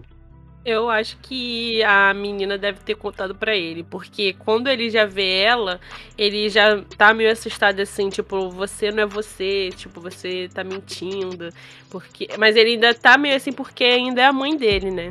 Eu 0.64 0.92
acho 0.92 1.18
que 1.24 1.82
a 1.84 2.14
menina 2.14 2.56
deve 2.56 2.80
ter 2.82 2.94
contado 2.94 3.34
pra 3.34 3.56
ele, 3.56 3.84
porque 3.84 4.34
quando 4.34 4.68
ele 4.68 4.92
já 4.92 5.06
vê 5.06 5.40
ela, 5.40 5.80
ele 6.16 6.50
já 6.50 6.80
tá 6.98 7.16
meio 7.16 7.32
assustado 7.32 7.80
assim, 7.80 8.10
tipo, 8.10 8.48
você 8.52 8.92
não 8.92 9.04
é 9.04 9.06
você, 9.08 9.70
tipo, 9.76 10.00
você 10.00 10.48
tá 10.54 10.64
mentindo, 10.64 11.50
porque, 11.90 12.28
mas 12.38 12.56
ele 12.56 12.72
ainda 12.74 12.94
tá 12.94 13.18
meio 13.18 13.36
assim 13.36 13.52
porque 13.52 13.84
ainda 13.84 14.22
é 14.22 14.26
a 14.26 14.34
mãe 14.34 14.56
dele, 14.56 14.92
né? 14.92 15.10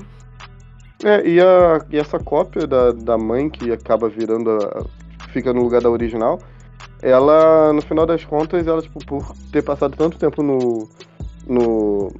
É, 1.03 1.27
e, 1.27 1.41
a, 1.41 1.85
e 1.91 1.99
essa 1.99 2.19
cópia 2.21 2.65
da, 2.65 2.93
da 2.93 3.19
mãe 3.19 3.51
que 3.51 3.73
acaba 3.73 4.09
virando 4.09 4.51
a, 4.51 4.85
fica 5.33 5.53
no 5.53 5.63
lugar 5.63 5.81
da 5.81 5.91
original, 5.91 6.39
ela, 7.03 7.73
no 7.73 7.83
final 7.83 8.07
das 8.07 8.25
contas, 8.25 8.69
ela, 8.69 8.83
tipo, 8.83 9.05
por 9.05 9.35
ter 9.51 9.63
passado 9.63 9.97
tanto 9.97 10.17
tempo 10.17 10.43
no, 10.45 10.89
no 11.47 12.13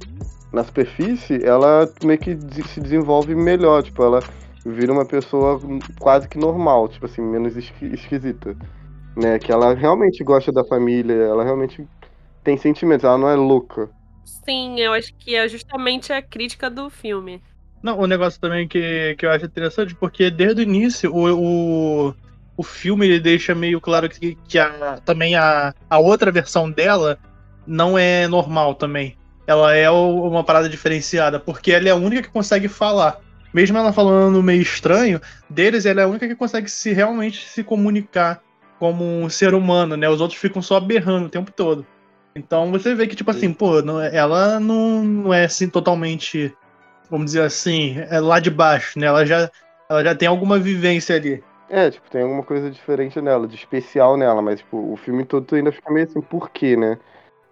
na 0.51 0.63
superfície, 0.63 1.43
ela 1.43 1.91
meio 2.03 2.19
que 2.19 2.35
se 2.65 2.81
desenvolve 2.81 3.35
melhor, 3.35 3.83
tipo, 3.83 4.03
ela 4.03 4.23
vira 4.65 4.91
uma 4.91 5.05
pessoa 5.05 5.59
quase 5.99 6.27
que 6.27 6.37
normal, 6.37 6.87
tipo 6.89 7.05
assim, 7.05 7.21
menos 7.21 7.55
esqui- 7.57 7.87
esquisita, 7.93 8.55
né? 9.15 9.39
Que 9.39 9.51
ela 9.51 9.73
realmente 9.73 10.23
gosta 10.23 10.51
da 10.51 10.63
família, 10.65 11.13
ela 11.13 11.43
realmente 11.43 11.87
tem 12.43 12.57
sentimentos, 12.57 13.05
ela 13.05 13.17
não 13.17 13.29
é 13.29 13.35
louca. 13.35 13.89
Sim, 14.23 14.79
eu 14.79 14.93
acho 14.93 15.11
que 15.19 15.35
é 15.35 15.47
justamente 15.47 16.11
a 16.13 16.21
crítica 16.21 16.69
do 16.69 16.89
filme. 16.89 17.41
Não, 17.83 17.99
o 17.99 18.07
negócio 18.07 18.39
também 18.39 18.67
que, 18.67 19.15
que 19.15 19.25
eu 19.25 19.31
acho 19.31 19.45
interessante, 19.45 19.95
porque 19.95 20.29
desde 20.29 20.61
o 20.61 20.63
início 20.63 21.11
o, 21.13 22.09
o, 22.09 22.15
o 22.57 22.63
filme 22.63 23.05
ele 23.07 23.19
deixa 23.19 23.55
meio 23.55 23.81
claro 23.81 24.09
que, 24.09 24.35
que 24.47 24.59
a, 24.59 24.99
também 25.01 25.35
a, 25.35 25.73
a 25.89 25.99
outra 25.99 26.31
versão 26.31 26.71
dela 26.71 27.19
não 27.65 27.97
é 27.97 28.27
normal 28.27 28.75
também. 28.75 29.17
Ela 29.47 29.75
é 29.75 29.89
uma 29.89 30.43
parada 30.43 30.69
diferenciada, 30.69 31.39
porque 31.39 31.71
ela 31.71 31.87
é 31.87 31.91
a 31.91 31.95
única 31.95 32.21
que 32.21 32.29
consegue 32.29 32.67
falar. 32.67 33.17
Mesmo 33.53 33.77
ela 33.77 33.91
falando 33.91 34.41
meio 34.41 34.61
estranho, 34.61 35.19
deles 35.49 35.85
ela 35.85 36.01
é 36.01 36.03
a 36.03 36.07
única 36.07 36.27
que 36.27 36.35
consegue 36.35 36.69
se 36.69 36.93
realmente 36.93 37.45
se 37.47 37.63
comunicar 37.63 38.41
como 38.79 39.03
um 39.03 39.29
ser 39.29 39.53
humano, 39.53 39.97
né? 39.97 40.09
Os 40.09 40.21
outros 40.21 40.39
ficam 40.39 40.61
só 40.61 40.79
berrando 40.79 41.25
o 41.25 41.29
tempo 41.29 41.51
todo. 41.51 41.85
Então 42.33 42.71
você 42.71 42.95
vê 42.95 43.07
que, 43.07 43.15
tipo 43.15 43.29
assim, 43.29 43.51
pô, 43.53 43.81
não- 43.81 44.01
ela 44.01 44.59
não, 44.59 45.03
não 45.03 45.33
é 45.33 45.43
assim 45.45 45.67
totalmente 45.67 46.55
vamos 47.11 47.25
dizer 47.25 47.41
assim, 47.41 47.97
é 48.09 48.19
lá 48.21 48.39
de 48.39 48.49
baixo, 48.49 48.97
né? 48.97 49.07
Ela 49.07 49.25
já, 49.25 49.51
ela 49.89 50.01
já 50.01 50.15
tem 50.15 50.29
alguma 50.29 50.57
vivência 50.57 51.13
ali. 51.13 51.43
É, 51.69 51.91
tipo, 51.91 52.09
tem 52.09 52.21
alguma 52.21 52.41
coisa 52.41 52.71
diferente 52.71 53.19
nela, 53.21 53.45
de 53.47 53.55
especial 53.55 54.15
nela, 54.15 54.41
mas, 54.41 54.59
tipo, 54.59 54.93
o 54.93 54.95
filme 54.95 55.25
todo 55.25 55.53
ainda 55.53 55.71
fica 55.73 55.91
meio 55.91 56.05
assim, 56.05 56.21
por 56.21 56.49
quê, 56.49 56.77
né? 56.77 56.97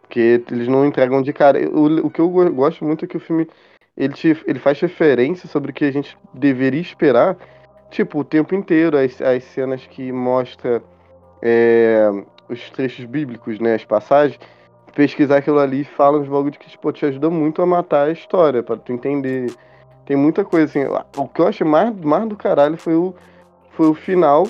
Porque 0.09 0.43
eles 0.51 0.67
não 0.67 0.87
entregam 0.87 1.21
de 1.21 1.31
cara. 1.31 1.59
O, 1.69 2.07
o 2.07 2.09
que 2.09 2.19
eu 2.19 2.27
go- 2.27 2.51
gosto 2.51 2.83
muito 2.83 3.05
é 3.05 3.07
que 3.07 3.15
o 3.15 3.19
filme, 3.19 3.47
ele, 3.95 4.11
te, 4.11 4.35
ele 4.47 4.57
faz 4.57 4.79
referência 4.79 5.47
sobre 5.47 5.69
o 5.69 5.73
que 5.73 5.85
a 5.85 5.91
gente 5.91 6.17
deveria 6.33 6.81
esperar, 6.81 7.37
tipo, 7.91 8.17
o 8.19 8.23
tempo 8.23 8.55
inteiro, 8.55 8.97
as, 8.97 9.21
as 9.21 9.43
cenas 9.43 9.85
que 9.85 10.11
mostra 10.11 10.81
é, 11.43 12.09
os 12.49 12.71
trechos 12.71 13.05
bíblicos, 13.05 13.59
né, 13.59 13.75
as 13.75 13.85
passagens, 13.85 14.39
pesquisar 14.95 15.37
aquilo 15.37 15.59
ali 15.59 15.83
fala 15.83 16.17
uns 16.17 16.27
bagulho 16.27 16.57
que, 16.57 16.69
tipo, 16.71 16.91
te 16.91 17.05
ajuda 17.05 17.29
muito 17.29 17.61
a 17.61 17.65
matar 17.67 18.07
a 18.07 18.11
história, 18.11 18.63
pra 18.63 18.77
tu 18.77 18.91
entender. 18.91 19.53
Tem 20.07 20.17
muita 20.17 20.43
coisa, 20.43 20.65
assim, 20.65 20.91
o 21.17 21.27
que 21.27 21.39
eu 21.39 21.47
achei 21.47 21.67
mais, 21.67 21.95
mais 21.97 22.27
do 22.27 22.35
caralho 22.35 22.77
foi 22.77 22.95
o, 22.95 23.13
foi 23.73 23.87
o 23.87 23.93
final 23.93 24.47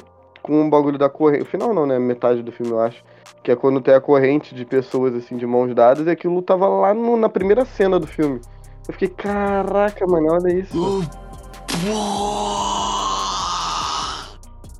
com 0.50 0.66
o 0.66 0.70
bagulho 0.70 0.98
da 0.98 1.08
corrente. 1.08 1.44
O 1.44 1.46
final 1.46 1.74
não, 1.74 1.86
né? 1.86 2.00
Metade 2.00 2.42
do 2.42 2.52
filme, 2.52 2.72
eu 2.72 2.80
acho. 2.80 3.04
Que 3.44 3.52
é 3.52 3.56
quando 3.56 3.80
tem 3.80 3.94
a 3.94 4.02
corrente 4.02 4.56
de 4.56 4.66
pessoas, 4.66 5.14
assim, 5.14 5.38
de 5.38 5.46
mãos 5.46 5.74
dadas, 5.76 6.08
e 6.08 6.10
aquilo 6.10 6.42
tava 6.42 6.68
lá 6.68 6.94
no- 6.94 7.16
na 7.16 7.30
primeira 7.30 7.64
cena 7.66 8.00
do 8.00 8.08
filme. 8.08 8.42
Eu 8.88 8.94
fiquei, 8.94 9.10
caraca, 9.10 10.06
mano, 10.08 10.34
olha 10.34 10.52
isso. 10.52 10.76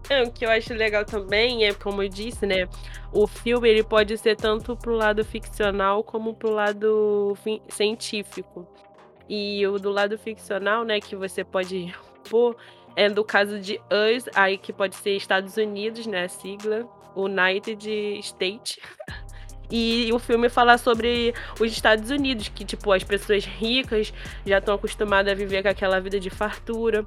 É, 0.10 0.24
o 0.24 0.32
que 0.32 0.44
eu 0.44 0.50
acho 0.50 0.74
legal 0.74 1.06
também 1.06 1.66
é, 1.66 1.74
como 1.74 2.02
eu 2.02 2.10
disse, 2.10 2.46
né? 2.48 2.68
O 3.14 3.28
filme 3.28 3.70
ele 3.70 3.84
pode 3.84 4.18
ser 4.18 4.36
tanto 4.36 4.76
pro 4.76 4.96
lado 4.96 5.24
ficcional 5.24 6.04
como 6.04 6.34
pro 6.34 6.50
lado 6.50 7.38
fi- 7.44 7.62
científico. 7.70 8.66
E 9.30 9.66
o 9.68 9.78
do 9.78 9.92
lado 9.92 10.18
ficcional, 10.18 10.84
né, 10.84 11.00
que 11.00 11.16
você 11.16 11.44
pode 11.44 11.94
pôr, 12.30 12.56
é 13.00 13.10
do 13.10 13.24
caso 13.24 13.62
de 13.62 13.80
US, 13.90 14.26
aí 14.36 14.58
que 14.58 14.74
pode 14.74 14.94
ser 14.98 15.16
Estados 15.16 15.56
Unidos, 15.56 16.06
né, 16.06 16.26
a 16.26 16.30
sigla, 16.30 16.86
United 17.16 18.20
States. 18.20 18.78
E 19.72 20.12
o 20.12 20.18
filme 20.18 20.50
fala 20.50 20.80
sobre 20.80 21.32
os 21.60 21.72
Estados 21.72 22.10
Unidos, 22.10 22.48
que, 22.50 22.66
tipo, 22.66 22.92
as 22.92 23.04
pessoas 23.04 23.46
ricas 23.46 24.12
já 24.44 24.58
estão 24.58 24.74
acostumadas 24.74 25.32
a 25.32 25.36
viver 25.36 25.62
com 25.62 25.70
aquela 25.70 26.00
vida 26.00 26.20
de 26.20 26.28
fartura, 26.32 27.06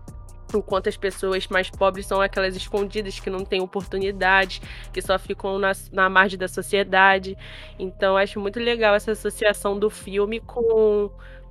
enquanto 0.54 0.88
as 0.88 0.96
pessoas 0.96 1.48
mais 1.48 1.68
pobres 1.68 2.06
são 2.06 2.20
aquelas 2.20 2.54
escondidas 2.54 3.18
que 3.18 3.28
não 3.28 3.44
têm 3.44 3.60
oportunidades, 3.60 4.62
que 4.92 5.02
só 5.02 5.18
ficam 5.18 5.58
na, 5.58 5.72
na 5.90 6.08
margem 6.08 6.38
da 6.38 6.46
sociedade. 6.46 7.36
Então, 7.80 8.16
acho 8.16 8.38
muito 8.38 8.60
legal 8.60 8.94
essa 8.94 9.10
associação 9.10 9.76
do 9.76 9.90
filme 9.90 10.38
com, 10.38 11.10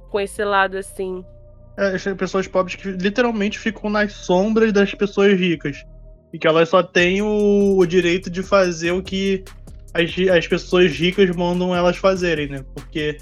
com 0.09 0.17
esse 0.17 0.41
lado, 0.45 0.77
assim. 0.77 1.25
É, 1.81 1.95
as 1.95 2.03
pessoas 2.03 2.47
pobres 2.47 2.75
que 2.75 2.89
literalmente 2.91 3.57
ficam 3.57 3.89
nas 3.89 4.13
sombras 4.13 4.71
das 4.71 4.93
pessoas 4.93 5.37
ricas. 5.39 5.83
E 6.31 6.37
que 6.39 6.47
elas 6.47 6.69
só 6.69 6.81
têm 6.83 7.21
o, 7.21 7.77
o 7.77 7.85
direito 7.85 8.29
de 8.29 8.43
fazer 8.43 8.91
o 8.91 9.01
que 9.01 9.43
as, 9.93 10.11
as 10.29 10.47
pessoas 10.47 10.91
ricas 10.91 11.35
mandam 11.35 11.75
elas 11.75 11.97
fazerem, 11.97 12.47
né? 12.47 12.63
Porque 12.75 13.17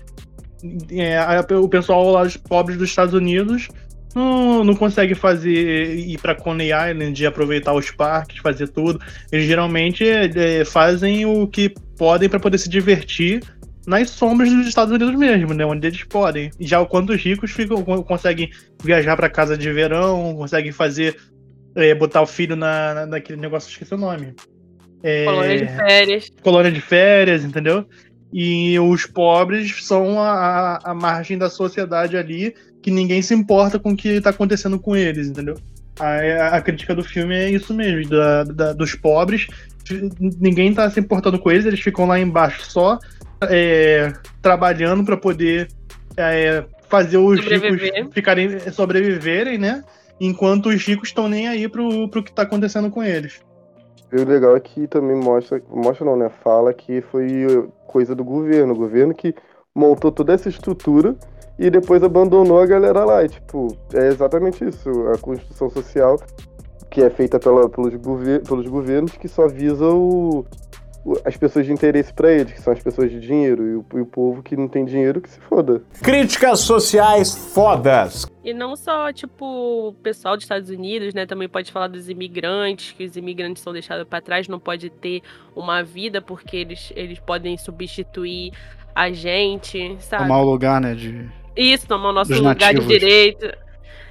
é, 0.91 1.17
a- 1.17 1.45
o 1.59 1.69
pessoal 1.69 2.11
lá, 2.11 2.23
os 2.23 2.37
pobres 2.37 2.77
dos 2.77 2.89
Estados 2.89 3.13
Unidos, 3.13 3.67
não, 4.13 4.63
não 4.63 4.75
consegue 4.75 5.15
fazer 5.15 5.95
ir 5.97 6.19
pra 6.19 6.35
Coney 6.35 6.69
Island 6.71 7.21
e 7.21 7.25
aproveitar 7.25 7.73
os 7.73 7.89
parques, 7.91 8.39
fazer 8.39 8.67
tudo. 8.67 8.99
Eles 9.31 9.47
geralmente 9.47 10.03
é, 10.07 10.65
fazem 10.65 11.25
o 11.25 11.47
que 11.47 11.73
podem 11.97 12.27
para 12.29 12.39
poder 12.39 12.57
se 12.57 12.69
divertir 12.69 13.41
nas 13.89 14.09
sombras 14.11 14.49
dos 14.51 14.67
Estados 14.67 14.93
Unidos 14.93 15.15
mesmo, 15.15 15.53
né? 15.53 15.65
Onde 15.65 15.87
eles 15.87 16.03
podem. 16.03 16.51
Já 16.59 16.83
quando 16.85 17.09
os 17.09 17.21
ricos 17.21 17.51
ficam, 17.51 17.83
conseguem 17.83 18.49
viajar 18.83 19.15
para 19.17 19.29
casa 19.29 19.57
de 19.57 19.71
verão, 19.73 20.35
conseguem 20.35 20.71
fazer. 20.71 21.15
é, 21.75 21.93
botar 21.93 22.21
o 22.21 22.25
filho 22.27 22.55
na, 22.55 22.93
na- 22.93 23.05
naquele 23.05 23.39
negócio, 23.39 23.69
esqueci 23.69 23.93
o 23.93 23.97
nome. 23.97 24.33
É, 25.03 25.23
Colônia 25.25 25.57
de 25.57 25.67
férias. 25.67 26.29
colônia 26.41 26.71
de 26.71 26.81
férias, 26.81 27.43
entendeu? 27.45 27.85
E 28.33 28.77
os 28.79 29.05
pobres 29.05 29.85
são 29.85 30.19
a, 30.19 30.79
a- 30.83 30.93
margem 30.93 31.37
da 31.37 31.49
sociedade 31.49 32.17
ali 32.17 32.53
que 32.81 32.91
ninguém 32.91 33.21
se 33.21 33.33
importa 33.33 33.77
com 33.79 33.91
o 33.91 33.95
que 33.95 34.19
tá 34.21 34.29
acontecendo 34.31 34.79
com 34.79 34.95
eles, 34.95 35.27
entendeu? 35.27 35.55
A, 35.99 36.57
a 36.57 36.61
crítica 36.61 36.93
do 36.95 37.03
filme 37.03 37.35
é 37.35 37.49
isso 37.49 37.73
mesmo, 37.73 38.09
da, 38.09 38.43
da- 38.43 38.73
dos 38.73 38.93
pobres. 38.95 39.47
Ninguém 40.39 40.73
tá 40.73 40.89
se 40.89 40.99
importando 40.99 41.39
com 41.39 41.51
eles, 41.51 41.65
eles 41.65 41.79
ficam 41.79 42.05
lá 42.05 42.19
embaixo 42.19 42.63
só 42.69 42.97
é, 43.41 44.11
trabalhando 44.41 45.03
para 45.05 45.17
poder 45.17 45.67
é, 46.17 46.63
fazer 46.89 47.17
os 47.17 47.39
Sobreviver. 47.39 47.93
ricos 47.93 48.13
ficarem 48.13 48.59
sobreviverem, 48.71 49.57
né? 49.57 49.83
Enquanto 50.19 50.67
os 50.69 50.85
ricos 50.85 51.09
estão 51.09 51.29
nem 51.29 51.47
aí 51.47 51.67
pro, 51.69 52.09
pro 52.09 52.23
que 52.23 52.31
tá 52.31 52.41
acontecendo 52.41 52.89
com 52.89 53.01
eles. 53.03 53.39
E 54.11 54.15
o 54.17 54.25
legal 54.27 54.55
é 54.55 54.59
que 54.59 54.87
também 54.87 55.15
mostra, 55.15 55.61
mostra 55.69 56.05
não, 56.05 56.17
né? 56.17 56.29
Fala 56.43 56.73
que 56.73 57.01
foi 57.11 57.69
coisa 57.87 58.15
do 58.15 58.23
governo. 58.23 58.73
O 58.73 58.77
governo 58.77 59.13
que 59.13 59.33
montou 59.73 60.11
toda 60.11 60.33
essa 60.33 60.49
estrutura 60.49 61.15
e 61.57 61.69
depois 61.69 62.03
abandonou 62.03 62.59
a 62.59 62.65
galera 62.65 63.05
lá. 63.05 63.23
E, 63.23 63.29
tipo, 63.29 63.67
é 63.93 64.07
exatamente 64.07 64.65
isso. 64.67 64.89
A 65.13 65.17
construção 65.17 65.69
social 65.69 66.19
que 66.89 67.01
é 67.03 67.09
feita 67.11 67.39
pela, 67.39 67.69
pelos, 67.69 67.93
gover 67.97 68.41
pelos 68.41 68.67
governos 68.67 69.11
que 69.11 69.27
só 69.27 69.47
visa 69.47 69.85
o, 69.85 70.39
o- 70.39 70.45
as 71.25 71.37
pessoas 71.37 71.65
de 71.65 71.71
interesse 71.71 72.13
pra 72.13 72.31
eles, 72.31 72.53
que 72.53 72.61
são 72.61 72.73
as 72.73 72.81
pessoas 72.81 73.09
de 73.09 73.19
dinheiro, 73.19 73.65
e 73.67 73.75
o, 73.75 73.85
e 73.99 74.01
o 74.01 74.05
povo 74.05 74.43
que 74.43 74.55
não 74.55 74.67
tem 74.67 74.85
dinheiro 74.85 75.21
que 75.21 75.29
se 75.29 75.39
foda. 75.39 75.81
Críticas 76.03 76.59
sociais 76.59 77.33
fodas. 77.53 78.25
E 78.43 78.53
não 78.53 78.75
só, 78.75 79.11
tipo, 79.11 79.89
o 79.89 79.93
pessoal 79.93 80.35
dos 80.35 80.43
Estados 80.45 80.69
Unidos, 80.69 81.13
né? 81.13 81.25
Também 81.25 81.47
pode 81.47 81.71
falar 81.71 81.87
dos 81.87 82.09
imigrantes, 82.09 82.91
que 82.91 83.05
os 83.05 83.15
imigrantes 83.15 83.63
são 83.63 83.73
deixados 83.73 84.07
para 84.07 84.21
trás, 84.21 84.47
não 84.47 84.59
pode 84.59 84.89
ter 84.89 85.21
uma 85.55 85.83
vida 85.83 86.21
porque 86.21 86.57
eles, 86.57 86.91
eles 86.95 87.19
podem 87.19 87.57
substituir 87.57 88.51
a 88.93 89.11
gente, 89.11 89.97
sabe? 89.99 90.23
Tomar 90.23 90.41
o 90.41 90.45
lugar, 90.51 90.81
né? 90.81 90.93
De... 90.93 91.29
Isso, 91.55 91.87
tomar 91.87 92.09
o 92.09 92.13
nosso 92.13 92.33
lugar 92.33 92.73
de 92.73 92.85
direito. 92.85 93.45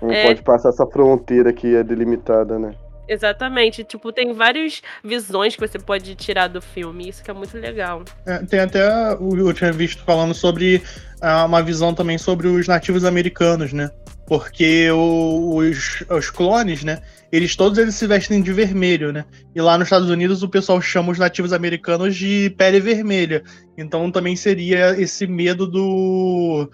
Não 0.00 0.10
É. 0.12 0.26
pode 0.28 0.42
passar 0.42 0.68
essa 0.68 0.86
fronteira 0.86 1.52
que 1.52 1.74
é 1.74 1.82
delimitada, 1.82 2.58
né? 2.58 2.72
Exatamente. 3.08 3.82
Tipo, 3.82 4.12
tem 4.12 4.32
várias 4.32 4.82
visões 5.02 5.56
que 5.56 5.66
você 5.66 5.78
pode 5.78 6.14
tirar 6.14 6.48
do 6.48 6.60
filme. 6.60 7.08
Isso 7.08 7.24
que 7.24 7.30
é 7.30 7.34
muito 7.34 7.56
legal. 7.56 8.04
É, 8.26 8.38
tem 8.44 8.60
até, 8.60 9.12
eu 9.12 9.52
tinha 9.54 9.72
visto 9.72 10.04
falando 10.04 10.34
sobre 10.34 10.82
ah, 11.20 11.44
uma 11.46 11.62
visão 11.62 11.94
também 11.94 12.18
sobre 12.18 12.46
os 12.46 12.68
nativos 12.68 13.04
americanos, 13.04 13.72
né? 13.72 13.90
Porque 14.26 14.90
os, 14.90 16.04
os 16.10 16.30
clones, 16.30 16.84
né? 16.84 17.00
Eles 17.32 17.56
todos 17.56 17.78
eles 17.78 17.94
se 17.94 18.06
vestem 18.06 18.42
de 18.42 18.52
vermelho, 18.52 19.10
né? 19.10 19.24
E 19.54 19.60
lá 19.60 19.78
nos 19.78 19.86
Estados 19.86 20.10
Unidos 20.10 20.42
o 20.42 20.48
pessoal 20.48 20.80
chama 20.80 21.12
os 21.12 21.18
nativos 21.18 21.52
americanos 21.52 22.14
de 22.14 22.50
pele 22.58 22.78
vermelha. 22.78 23.42
Então 23.76 24.10
também 24.10 24.36
seria 24.36 25.00
esse 25.00 25.26
medo 25.26 25.66
do 25.66 26.70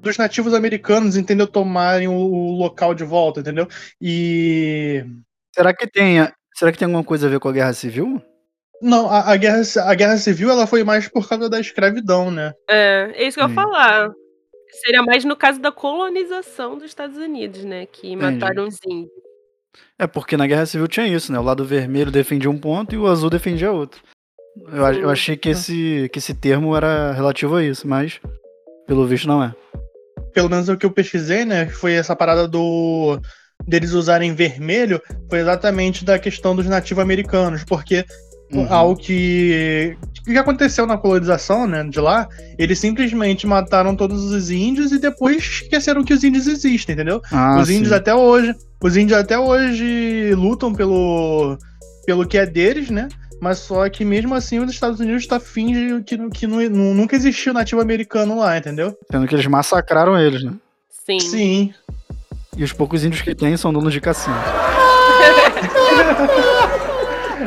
dos 0.00 0.18
nativos 0.18 0.54
americanos, 0.54 1.16
entendeu? 1.16 1.46
Tomarem 1.46 2.06
o, 2.06 2.12
o 2.12 2.52
local 2.52 2.94
de 2.94 3.04
volta, 3.04 3.40
entendeu? 3.40 3.66
E 4.00 5.04
Será 5.54 5.72
que 5.72 5.86
tem. 5.86 6.28
Será 6.54 6.72
que 6.72 6.78
tem 6.78 6.86
alguma 6.86 7.04
coisa 7.04 7.26
a 7.26 7.30
ver 7.30 7.40
com 7.40 7.48
a 7.48 7.52
guerra 7.52 7.72
civil? 7.72 8.22
não, 8.84 9.08
a, 9.08 9.32
a 9.32 9.36
guerra 9.36 9.62
a 9.82 9.94
guerra 9.94 10.16
civil 10.18 10.50
ela 10.50 10.66
foi 10.66 10.84
mais 10.84 11.08
por 11.08 11.26
causa 11.26 11.48
da 11.48 11.58
escravidão, 11.58 12.30
né? 12.30 12.52
É, 12.68 13.12
é 13.14 13.26
isso 13.26 13.38
que 13.38 13.42
eu 13.42 13.48
ia 13.48 13.54
falar. 13.54 14.10
Seria 14.84 15.02
mais 15.02 15.24
no 15.24 15.36
caso 15.36 15.60
da 15.60 15.72
colonização 15.72 16.76
dos 16.76 16.84
Estados 16.84 17.16
Unidos, 17.16 17.64
né? 17.64 17.86
Que 17.86 18.14
mataram 18.14 18.66
os 18.66 18.76
índios. 18.86 19.10
É 19.98 20.06
porque 20.06 20.36
na 20.36 20.46
guerra 20.46 20.66
civil 20.66 20.86
tinha 20.86 21.06
isso, 21.06 21.32
né? 21.32 21.38
O 21.38 21.42
lado 21.42 21.64
vermelho 21.64 22.10
defendia 22.10 22.50
um 22.50 22.58
ponto 22.58 22.94
e 22.94 22.98
o 22.98 23.06
azul 23.06 23.30
defendia 23.30 23.72
outro. 23.72 24.02
Eu, 24.68 24.84
eu 25.02 25.10
achei 25.10 25.36
que 25.36 25.48
esse, 25.48 26.08
que 26.12 26.18
esse 26.18 26.34
termo 26.34 26.76
era 26.76 27.12
relativo 27.12 27.56
a 27.56 27.64
isso, 27.64 27.88
mas 27.88 28.20
pelo 28.86 29.06
visto 29.06 29.26
não 29.26 29.42
é. 29.42 29.54
pelo 30.32 30.50
menos 30.50 30.68
o 30.68 30.76
que 30.76 30.84
eu 30.84 30.90
pesquisei, 30.90 31.44
né, 31.44 31.66
foi 31.66 31.94
essa 31.94 32.14
parada 32.14 32.46
do 32.46 33.18
deles 33.66 33.92
usarem 33.92 34.34
vermelho, 34.34 35.00
foi 35.28 35.38
exatamente 35.40 36.04
da 36.04 36.18
questão 36.18 36.54
dos 36.54 36.66
nativos 36.66 37.02
americanos, 37.02 37.64
porque 37.64 38.04
Uhum. 38.52 38.72
algo 38.72 38.96
que 39.00 39.96
o 40.20 40.30
que 40.30 40.38
aconteceu 40.38 40.86
na 40.86 40.96
colonização, 40.96 41.66
né, 41.66 41.82
de 41.82 41.98
lá, 41.98 42.28
eles 42.58 42.78
simplesmente 42.78 43.46
mataram 43.48 43.96
todos 43.96 44.30
os 44.30 44.48
índios 44.50 44.92
e 44.92 44.98
depois 45.00 45.38
esqueceram 45.38 46.04
que 46.04 46.12
os 46.14 46.22
índios 46.22 46.46
existem, 46.46 46.92
entendeu? 46.94 47.20
Ah, 47.32 47.58
os 47.60 47.68
índios 47.68 47.88
sim. 47.88 47.94
até 47.96 48.14
hoje, 48.14 48.54
os 48.82 48.96
índios 48.96 49.18
até 49.18 49.36
hoje 49.38 50.32
lutam 50.36 50.72
pelo 50.72 51.58
pelo 52.06 52.26
que 52.26 52.36
é 52.38 52.46
deles, 52.46 52.90
né? 52.90 53.08
Mas 53.40 53.58
só 53.58 53.88
que 53.88 54.04
mesmo 54.04 54.34
assim 54.34 54.60
os 54.60 54.70
Estados 54.70 55.00
Unidos 55.00 55.26
tá 55.26 55.40
finge 55.40 56.02
que, 56.04 56.16
que 56.30 56.46
nu- 56.46 56.68
nunca 56.70 57.16
existiu 57.16 57.52
nativo 57.52 57.80
americano 57.80 58.38
lá, 58.38 58.56
entendeu? 58.56 58.96
Sendo 59.10 59.26
que 59.26 59.34
eles 59.34 59.46
massacraram 59.46 60.18
eles, 60.20 60.44
né? 60.44 60.52
Sim. 61.04 61.18
Sim. 61.20 61.74
E 62.56 62.64
os 62.64 62.72
poucos 62.72 63.04
índios 63.04 63.22
que 63.22 63.34
tem 63.34 63.56
são 63.56 63.72
donos 63.72 63.92
de 63.92 64.00
cassino. 64.00 64.36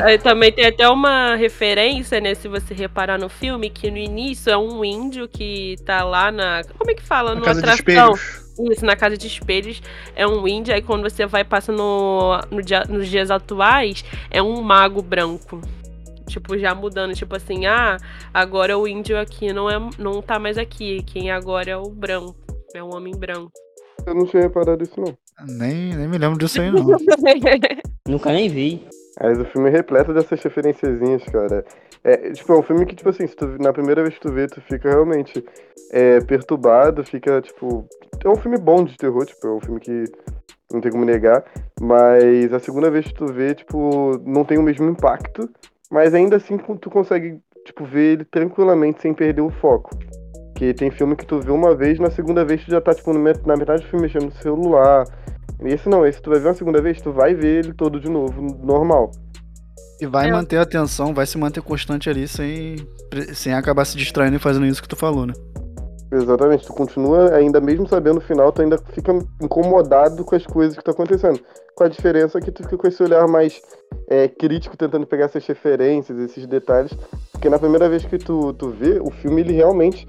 Aí 0.04 0.18
também 0.20 0.52
tem 0.52 0.66
até 0.66 0.88
uma 0.88 1.36
referência, 1.36 2.20
né? 2.22 2.36
Se 2.36 2.48
você 2.48 2.74
reparar 2.74 3.18
no 3.18 3.30
filme, 3.30 3.70
que 3.70 3.90
no 3.90 3.98
início 3.98 4.52
é 4.52 4.58
um 4.58 4.84
índio 4.86 5.28
que 5.28 5.76
tá 5.86 6.04
lá 6.04 6.32
na. 6.32 6.62
Como 6.78 6.92
é 6.92 6.94
que 6.94 7.02
fala? 7.02 7.30
Na 7.34 7.36
Numa 7.36 7.46
casa 7.46 7.62
de 7.62 7.70
atração. 7.70 8.14
espelhos. 8.14 8.48
Isso, 8.72 8.86
na 8.86 8.96
casa 8.96 9.18
de 9.18 9.28
espelhos 9.28 9.82
é 10.16 10.28
um 10.28 10.48
índio, 10.48 10.74
aí 10.74 10.82
quando 10.82 11.04
você 11.04 11.28
vai 11.28 11.44
passando 11.44 11.78
no, 11.78 12.40
no 12.50 12.62
dia- 12.64 12.86
nos 12.90 13.08
dias 13.08 13.30
atuais, 13.30 14.04
é 14.32 14.42
um 14.42 14.62
mago 14.62 15.02
branco. 15.02 15.62
Tipo, 16.28 16.58
já 16.58 16.74
mudando, 16.76 17.13
tipo 17.13 17.36
assim, 17.36 17.65
ah, 17.67 17.98
agora 18.34 18.78
o 18.78 18.88
índio 18.88 19.17
aqui 19.20 19.54
não, 19.54 19.70
é, 19.70 19.80
não 19.98 20.22
tá 20.22 20.38
mais 20.39 20.58
aqui. 20.58 21.02
Quem 21.04 21.32
agora 21.32 21.70
é 21.72 21.78
o 21.78 21.89
branco. 21.89 22.36
É 22.76 22.84
o 22.84 22.93
homem 22.96 23.15
branco. 23.15 23.52
Eu 24.08 24.15
não 24.15 24.26
tinha 24.26 24.43
reparado 24.43 24.82
isso, 24.82 24.98
não. 24.98 25.17
Nem, 25.46 25.93
nem 25.93 26.08
me 26.08 26.17
lembro 26.17 26.39
disso 26.39 26.62
aí, 26.62 26.72
não. 26.72 26.86
Nunca 28.08 28.32
nem 28.32 28.48
vi. 28.48 28.88
Mas 29.22 29.38
o 29.38 29.43
filme 29.46 29.67
é 29.67 29.72
repleto 29.72 30.13
dessas 30.13 30.41
referenciazinhas, 30.41 31.24
cara. 31.26 31.65
É, 32.06 32.32
tipo, 32.32 32.54
é 32.54 32.58
um 32.58 32.63
filme 32.63 32.86
que, 32.86 32.96
tipo 32.96 33.10
assim, 33.10 33.28
se 33.28 33.36
tu, 33.36 33.46
na 33.60 33.74
primeira 33.74 34.02
vez 34.02 34.15
que 34.15 34.22
tu 34.22 34.32
vê, 34.32 34.48
tu 34.48 34.62
fica 34.62 34.89
realmente 34.89 35.43
é, 35.91 36.22
perturbado, 36.22 37.04
fica, 37.04 37.41
tipo... 37.41 37.86
É 38.24 38.30
um 38.30 38.38
filme 38.38 38.58
bom 38.58 38.86
de 38.86 38.96
terror, 38.96 39.26
tipo, 39.26 39.46
é 39.46 39.52
um 39.52 39.60
filme 39.60 39.80
que 39.82 40.06
não 40.72 40.80
tem 40.80 40.91
como 40.91 41.04
negar. 41.04 41.43
Mas 41.82 42.54
a 42.54 42.60
segunda 42.60 42.89
vez 42.89 43.08
que 43.08 43.13
tu 43.13 43.26
vê, 43.26 43.54
tipo, 43.54 44.22
não 44.26 44.46
tem 44.46 44.58
o 44.58 44.63
mesmo 44.63 44.89
impacto. 44.89 45.50
Mas 45.91 46.13
ainda 46.13 46.38
assim, 46.38 46.58
tu 46.58 46.89
consegue, 46.89 47.39
tipo, 47.65 47.84
ver 47.84 48.13
ele 48.13 48.26
tranquilamente 48.26 49.02
sem 49.02 49.13
perder 49.13 49.41
o 49.41 49.50
foco. 49.50 49.89
Porque 50.58 50.74
tem 50.74 50.89
filme 50.89 51.15
que 51.15 51.24
tu 51.24 51.39
vê 51.39 51.52
uma 51.52 51.76
vez, 51.76 52.00
na 52.00 52.10
segunda 52.10 52.43
vez 52.43 52.65
tu 52.65 52.72
já 52.72 52.82
tá, 52.82 52.91
tipo, 52.91 53.13
na 53.13 53.56
metade 53.56 53.84
do 53.84 53.89
filme 53.89 54.08
mexendo 54.08 54.26
no 54.26 54.32
celular. 54.41 55.06
Esse 55.62 55.88
não, 55.88 56.04
esse 56.04 56.20
tu 56.20 56.32
vai 56.32 56.39
ver 56.39 56.48
uma 56.48 56.54
segunda 56.56 56.82
vez, 56.82 57.00
tu 57.00 57.12
vai 57.12 57.36
ver 57.36 57.60
ele 57.60 57.74
todo 57.74 58.00
de 58.00 58.10
novo, 58.10 58.41
normal. 58.41 59.12
E 60.02 60.08
vai 60.08 60.30
É. 60.30 60.32
manter 60.32 60.58
a 60.58 60.63
atenção, 60.63 61.13
vai 61.13 61.28
se 61.28 61.38
manter 61.38 61.62
constante 61.62 62.10
ali 62.10 62.28
sem, 62.28 62.76
sem 63.36 63.54
acabar 63.54 63.86
se 63.86 63.96
distraindo 63.98 64.38
e 64.38 64.39
fazendo 64.39 64.65
isso 64.65 64.82
que 64.82 64.88
tu 64.88 64.96
falou, 64.96 65.28
né? 65.28 65.34
Exatamente, 66.12 66.65
tu 66.65 66.74
continua, 66.74 67.36
ainda 67.36 67.62
mesmo 67.62 67.88
sabendo 67.88 68.17
o 68.17 68.22
final, 68.22 68.52
tu 68.52 68.63
ainda 68.63 68.80
fica 68.93 69.13
incomodado 69.39 70.24
com 70.26 70.36
as 70.36 70.46
coisas 70.48 70.74
que 70.74 70.82
estão 70.82 70.93
acontecendo. 70.93 71.39
Com 71.76 71.84
a 71.84 71.88
diferença 71.88 72.41
que 72.41 72.50
tu 72.52 72.63
fica 72.63 72.78
com 72.78 72.88
esse 72.88 73.04
olhar 73.04 73.28
mais 73.28 73.62
é, 74.10 74.28
crítico, 74.28 74.76
tentando 74.76 75.06
pegar 75.06 75.26
essas 75.26 75.46
referências, 75.46 76.17
esses 76.17 76.48
detalhes. 76.48 76.91
Porque 77.32 77.48
na 77.48 77.60
primeira 77.60 77.88
vez 77.88 78.04
que 78.06 78.17
tu, 78.17 78.54
tu 78.54 78.70
vê, 78.72 79.00
o 79.00 79.12
filme 79.12 79.41
ele 79.41 79.54
realmente 79.54 80.08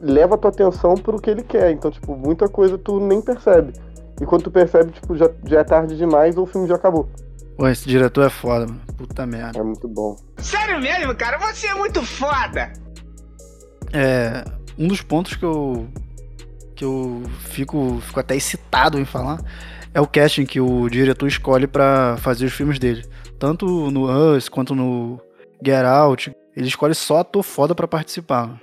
leva 0.00 0.34
a 0.34 0.38
tua 0.38 0.50
atenção 0.50 0.94
pro 0.94 1.20
que 1.20 1.30
ele 1.30 1.42
quer. 1.42 1.70
Então, 1.72 1.90
tipo, 1.90 2.16
muita 2.16 2.48
coisa 2.48 2.78
tu 2.78 2.98
nem 3.00 3.20
percebe. 3.20 3.72
E 4.20 4.26
quando 4.26 4.44
tu 4.44 4.50
percebe, 4.50 4.92
tipo, 4.92 5.16
já, 5.16 5.30
já 5.44 5.60
é 5.60 5.64
tarde 5.64 5.96
demais 5.96 6.36
ou 6.36 6.44
o 6.44 6.46
filme 6.46 6.68
já 6.68 6.74
acabou. 6.74 7.08
Pô, 7.56 7.68
esse 7.68 7.86
diretor 7.86 8.26
é 8.26 8.30
foda, 8.30 8.66
mano. 8.66 8.80
Puta 8.96 9.26
merda. 9.26 9.58
É 9.58 9.62
muito 9.62 9.88
bom. 9.88 10.16
Sério 10.38 10.80
mesmo, 10.80 11.14
cara? 11.14 11.38
Você 11.38 11.66
é 11.66 11.74
muito 11.74 12.02
foda! 12.02 12.72
É. 13.92 14.44
Um 14.78 14.88
dos 14.88 15.02
pontos 15.02 15.36
que 15.36 15.44
eu. 15.44 15.88
que 16.74 16.84
eu 16.84 17.22
fico, 17.40 17.98
fico 18.02 18.20
até 18.20 18.36
excitado 18.36 18.98
em 18.98 19.04
falar 19.04 19.40
é 19.92 20.00
o 20.00 20.06
casting 20.06 20.46
que 20.46 20.60
o 20.60 20.88
diretor 20.88 21.26
escolhe 21.26 21.66
pra 21.66 22.16
fazer 22.18 22.46
os 22.46 22.52
filmes 22.52 22.78
dele. 22.78 23.04
Tanto 23.38 23.90
no 23.90 24.34
Us 24.34 24.48
quanto 24.48 24.74
no 24.74 25.20
Get 25.64 25.84
Out. 25.84 26.32
Ele 26.56 26.68
escolhe 26.68 26.94
só 26.94 27.18
ator 27.18 27.42
foda 27.42 27.74
pra 27.74 27.88
participar. 27.88 28.60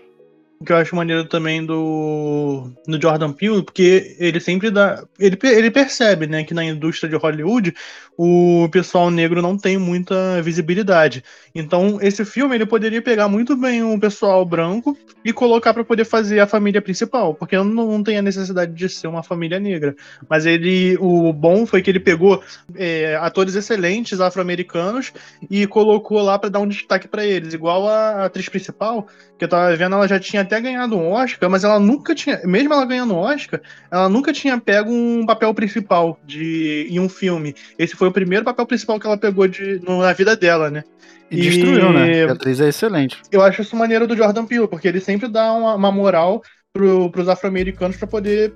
O 0.60 0.66
que 0.66 0.72
eu 0.72 0.78
acho 0.78 0.96
maneiro 0.96 1.24
também 1.26 1.64
do, 1.64 2.72
do 2.88 3.00
Jordan 3.00 3.32
Peele, 3.32 3.62
porque 3.62 4.16
ele 4.20 4.40
sempre 4.40 4.72
dá. 4.72 5.04
Ele, 5.20 5.38
ele 5.44 5.70
percebe, 5.70 6.26
né, 6.26 6.44
que 6.44 6.54
na 6.54 6.66
indústria 6.66 7.08
de 7.08 7.16
Hollywood 7.16 7.76
o 8.18 8.68
pessoal 8.72 9.12
negro 9.12 9.40
não 9.40 9.56
tem 9.56 9.78
muita 9.78 10.42
visibilidade. 10.42 11.24
Então, 11.54 12.00
esse 12.02 12.26
filme 12.26 12.56
ele 12.56 12.66
poderia 12.66 13.02
pegar 13.02 13.28
muito 13.28 13.56
bem 13.56 13.84
o 13.84 14.00
pessoal 14.00 14.44
branco 14.44 14.98
e 15.24 15.32
colocar 15.32 15.76
pra 15.76 15.84
poder 15.84 16.06
fazer 16.06 16.40
a 16.40 16.48
família 16.48 16.82
principal, 16.82 17.36
porque 17.36 17.56
não, 17.56 17.66
não 17.66 18.04
tem 18.04 18.18
a 18.18 18.22
necessidade 18.24 18.74
de 18.74 18.90
ser 18.90 19.08
uma 19.08 19.22
família 19.22 19.60
negra. 19.60 19.96
Mas 20.28 20.48
ele. 20.48 20.98
O 21.00 21.32
bom 21.32 21.68
foi 21.68 21.84
que 21.84 21.92
ele 21.92 22.00
pegou 22.00 22.44
é, 22.74 23.16
atores 23.18 23.54
excelentes 23.54 24.20
afro-americanos 24.20 25.14
e 25.50 25.68
colocou 25.68 26.20
lá 26.22 26.40
pra 26.40 26.50
dar 26.50 26.60
um 26.60 26.68
destaque 26.68 27.08
pra 27.08 27.24
eles, 27.24 27.54
igual 27.54 27.88
a 27.88 28.26
atriz 28.26 28.50
principal 28.50 29.08
que 29.38 29.46
eu 29.46 29.50
tava 29.50 29.76
vendo, 29.76 29.96
ela 29.96 30.08
já 30.08 30.20
tinha 30.20 30.44
até 30.48 30.62
ganhado 30.62 30.96
um 30.98 31.12
Oscar, 31.12 31.50
mas 31.50 31.64
ela 31.64 31.80
nunca 31.80 32.16
tinha, 32.16 32.42
mesmo 32.46 32.74
ela 32.74 32.86
ganhando 32.86 33.14
um 33.14 33.18
Oscar, 33.18 33.62
ela 33.92 34.10
nunca 34.10 34.34
tinha 34.34 34.60
pego 34.60 34.92
um 34.92 35.26
papel 35.26 35.54
principal 35.54 36.20
de 36.26 36.88
em 36.90 37.00
um 37.00 37.08
filme. 37.10 37.54
Esse 37.78 37.96
foi 37.96 38.08
o 38.08 38.12
primeiro 38.12 38.44
papel 38.44 38.66
principal 38.66 39.00
que 39.00 39.06
ela 39.06 39.18
pegou 39.18 39.48
de, 39.48 39.82
na 39.86 40.14
vida 40.14 40.36
dela, 40.36 40.72
né? 40.72 40.84
E, 41.30 41.38
E- 41.40 41.42
destruiu, 41.42 41.92
né? 41.92 42.24
A 42.26 42.32
atriz 42.32 42.60
é 42.60 42.70
excelente. 42.70 43.18
Eu 43.32 43.42
acho 43.42 43.62
isso 43.62 43.76
maneiro 43.76 44.08
do 44.08 44.16
Jordan 44.16 44.46
Peele, 44.46 44.68
porque 44.68 44.88
ele 44.88 45.00
sempre 45.02 45.28
dá 45.28 45.52
uma, 45.54 45.76
uma 45.76 45.92
moral 45.92 46.42
pro, 46.74 47.10
pros 47.12 47.28
afro-americanos 47.28 47.98
pra 47.98 48.08
poder 48.08 48.54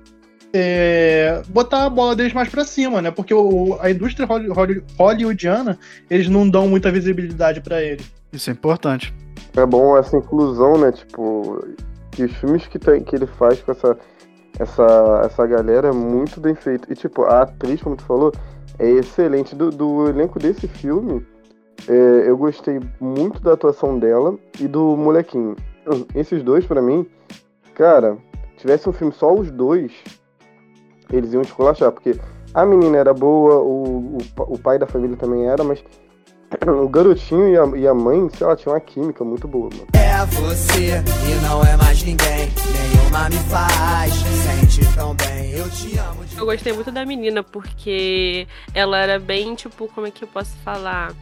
é, 0.54 1.42
botar 1.48 1.84
a 1.84 1.90
bola 1.90 2.14
deles 2.16 2.32
mais 2.32 2.48
pra 2.48 2.64
cima, 2.64 3.00
né? 3.02 3.10
Porque 3.10 3.32
o, 3.34 3.78
a 3.80 3.90
indústria 3.90 4.26
holly- 4.26 4.48
holly- 4.48 4.82
hollywoodiana, 4.98 5.78
eles 6.10 6.28
não 6.28 6.48
dão 6.48 6.68
muita 6.68 6.90
visibilidade 6.90 7.60
pra 7.60 7.82
ele. 7.82 8.02
Isso 8.32 8.50
é 8.50 8.52
importante. 8.52 9.12
É 9.56 9.66
bom 9.66 9.96
essa 9.96 10.16
inclusão, 10.16 10.78
né? 10.78 10.92
Tipo, 10.92 11.64
que 12.10 12.24
os 12.24 12.32
filmes 12.36 12.66
que, 12.66 12.78
tem, 12.78 13.02
que 13.02 13.14
ele 13.16 13.26
faz 13.26 13.60
com 13.60 13.72
essa, 13.72 13.98
essa, 14.58 15.22
essa 15.24 15.46
galera 15.46 15.88
é 15.88 15.92
muito 15.92 16.40
bem 16.40 16.54
feito. 16.54 16.90
E, 16.90 16.94
tipo, 16.94 17.24
a 17.24 17.42
atriz, 17.42 17.82
como 17.82 17.96
tu 17.96 18.04
falou, 18.04 18.32
é 18.78 18.88
excelente. 18.88 19.54
Do, 19.54 19.70
do 19.70 20.08
elenco 20.08 20.38
desse 20.38 20.66
filme, 20.66 21.26
é, 21.88 22.28
eu 22.28 22.36
gostei 22.36 22.80
muito 23.00 23.40
da 23.40 23.52
atuação 23.52 23.98
dela 23.98 24.38
e 24.60 24.66
do 24.68 24.96
molequinho. 24.96 25.56
Esses 26.14 26.42
dois, 26.42 26.64
pra 26.64 26.80
mim, 26.80 27.06
cara, 27.74 28.16
tivesse 28.56 28.88
um 28.88 28.92
filme 28.92 29.12
só 29.12 29.34
os 29.34 29.50
dois, 29.50 29.92
eles 31.10 31.32
iam 31.32 31.42
esculachar, 31.42 31.90
porque 31.90 32.16
a 32.54 32.64
menina 32.64 32.98
era 32.98 33.12
boa, 33.12 33.56
o, 33.56 34.16
o, 34.16 34.18
o 34.54 34.58
pai 34.58 34.78
da 34.78 34.86
família 34.86 35.16
também 35.16 35.46
era, 35.46 35.64
mas 35.64 35.82
o 36.70 36.88
garotinho 36.88 37.48
e 37.48 37.58
a, 37.58 37.78
e 37.78 37.88
a 37.88 37.94
mãe, 37.94 38.28
sei 38.36 38.46
lá, 38.46 38.54
tinha 38.54 38.72
uma 38.72 38.80
química 38.80 39.24
muito 39.24 39.48
boa, 39.48 39.68
mano. 39.70 39.86
É 39.94 40.24
você 40.26 41.02
e 41.28 41.46
não 41.46 41.64
é 41.64 41.76
mais 41.76 42.02
ninguém. 42.02 42.48
Nenhuma 42.72 43.28
me 43.28 43.36
faz 43.48 44.12
sentir 44.14 44.94
tão 44.94 45.14
bem. 45.14 45.50
Eu 45.52 45.68
te 45.70 45.98
amo. 45.98 46.24
De... 46.24 46.38
Eu 46.38 46.46
gostei 46.46 46.72
muito 46.72 46.92
da 46.92 47.04
menina 47.04 47.42
porque 47.42 48.46
ela 48.74 48.98
era 48.98 49.18
bem, 49.18 49.54
tipo, 49.54 49.88
como 49.88 50.06
é 50.06 50.10
que 50.10 50.22
eu 50.22 50.28
posso 50.28 50.54
falar? 50.64 51.12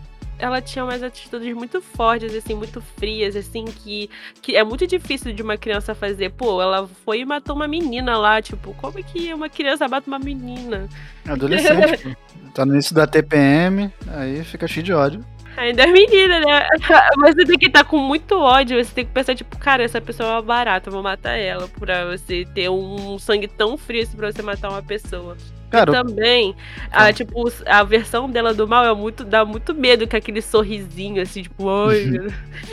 Ela 0.41 0.61
tinha 0.61 0.85
umas 0.85 1.03
atitudes 1.03 1.55
muito 1.55 1.81
fortes, 1.81 2.35
assim, 2.35 2.55
muito 2.55 2.81
frias, 2.81 3.37
assim, 3.37 3.65
que, 3.65 4.11
que 4.41 4.57
é 4.57 4.65
muito 4.65 4.87
difícil 4.87 5.33
de 5.33 5.43
uma 5.43 5.57
criança 5.57 5.95
fazer. 5.95 6.31
Pô, 6.31 6.61
ela 6.61 6.89
foi 7.05 7.21
e 7.21 7.25
matou 7.25 7.55
uma 7.55 7.69
menina 7.69 8.17
lá, 8.17 8.41
tipo, 8.41 8.75
como 8.75 8.99
é 8.99 9.03
que 9.03 9.33
uma 9.33 9.49
criança 9.49 9.87
mata 9.89 10.09
uma 10.09 10.19
menina? 10.19 10.89
Adolescente, 11.29 11.99
pô. 11.99 12.11
Tá 12.53 12.67
no 12.67 12.73
início 12.75 12.93
da 12.97 13.07
TPM, 13.07 13.93
aí 14.09 14.43
fica 14.43 14.67
cheio 14.67 14.85
de 14.85 14.93
ódio. 14.93 15.25
Ainda 15.57 15.83
é 15.83 15.87
menina, 15.87 16.41
né? 16.41 16.67
Mas 17.19 17.35
você 17.35 17.45
tem 17.45 17.59
que 17.59 17.67
estar 17.67 17.85
tá 17.85 17.89
com 17.89 17.99
muito 17.99 18.37
ódio. 18.37 18.83
Você 18.83 18.93
tem 18.93 19.05
que 19.05 19.13
pensar, 19.13 19.35
tipo, 19.35 19.57
cara, 19.59 19.85
essa 19.85 20.01
pessoa 20.01 20.29
é 20.29 20.33
uma 20.33 20.43
barata, 20.43 20.89
eu 20.89 20.93
vou 20.93 21.03
matar 21.03 21.37
ela. 21.37 21.69
Pra 21.69 22.07
você 22.07 22.45
ter 22.55 22.69
um 22.69 23.19
sangue 23.19 23.47
tão 23.47 23.77
frio 23.77 24.03
assim 24.03 24.17
pra 24.17 24.33
você 24.33 24.43
matar 24.43 24.71
uma 24.71 24.83
pessoa. 24.83 25.37
Cara, 25.71 25.91
e 25.91 25.95
também, 25.95 26.55
a, 26.91 27.13
tipo, 27.13 27.51
a 27.65 27.85
versão 27.85 28.29
dela 28.29 28.53
do 28.53 28.67
mal 28.67 28.85
é 28.85 28.95
muito, 28.95 29.25
dá 29.25 29.45
muito 29.45 29.73
medo 29.73 30.07
com 30.09 30.17
aquele 30.17 30.43
sorrisinho, 30.43 31.23
assim, 31.23 31.43
tipo, 31.43 31.65
oi, 31.65 32.07
meu 32.07 32.25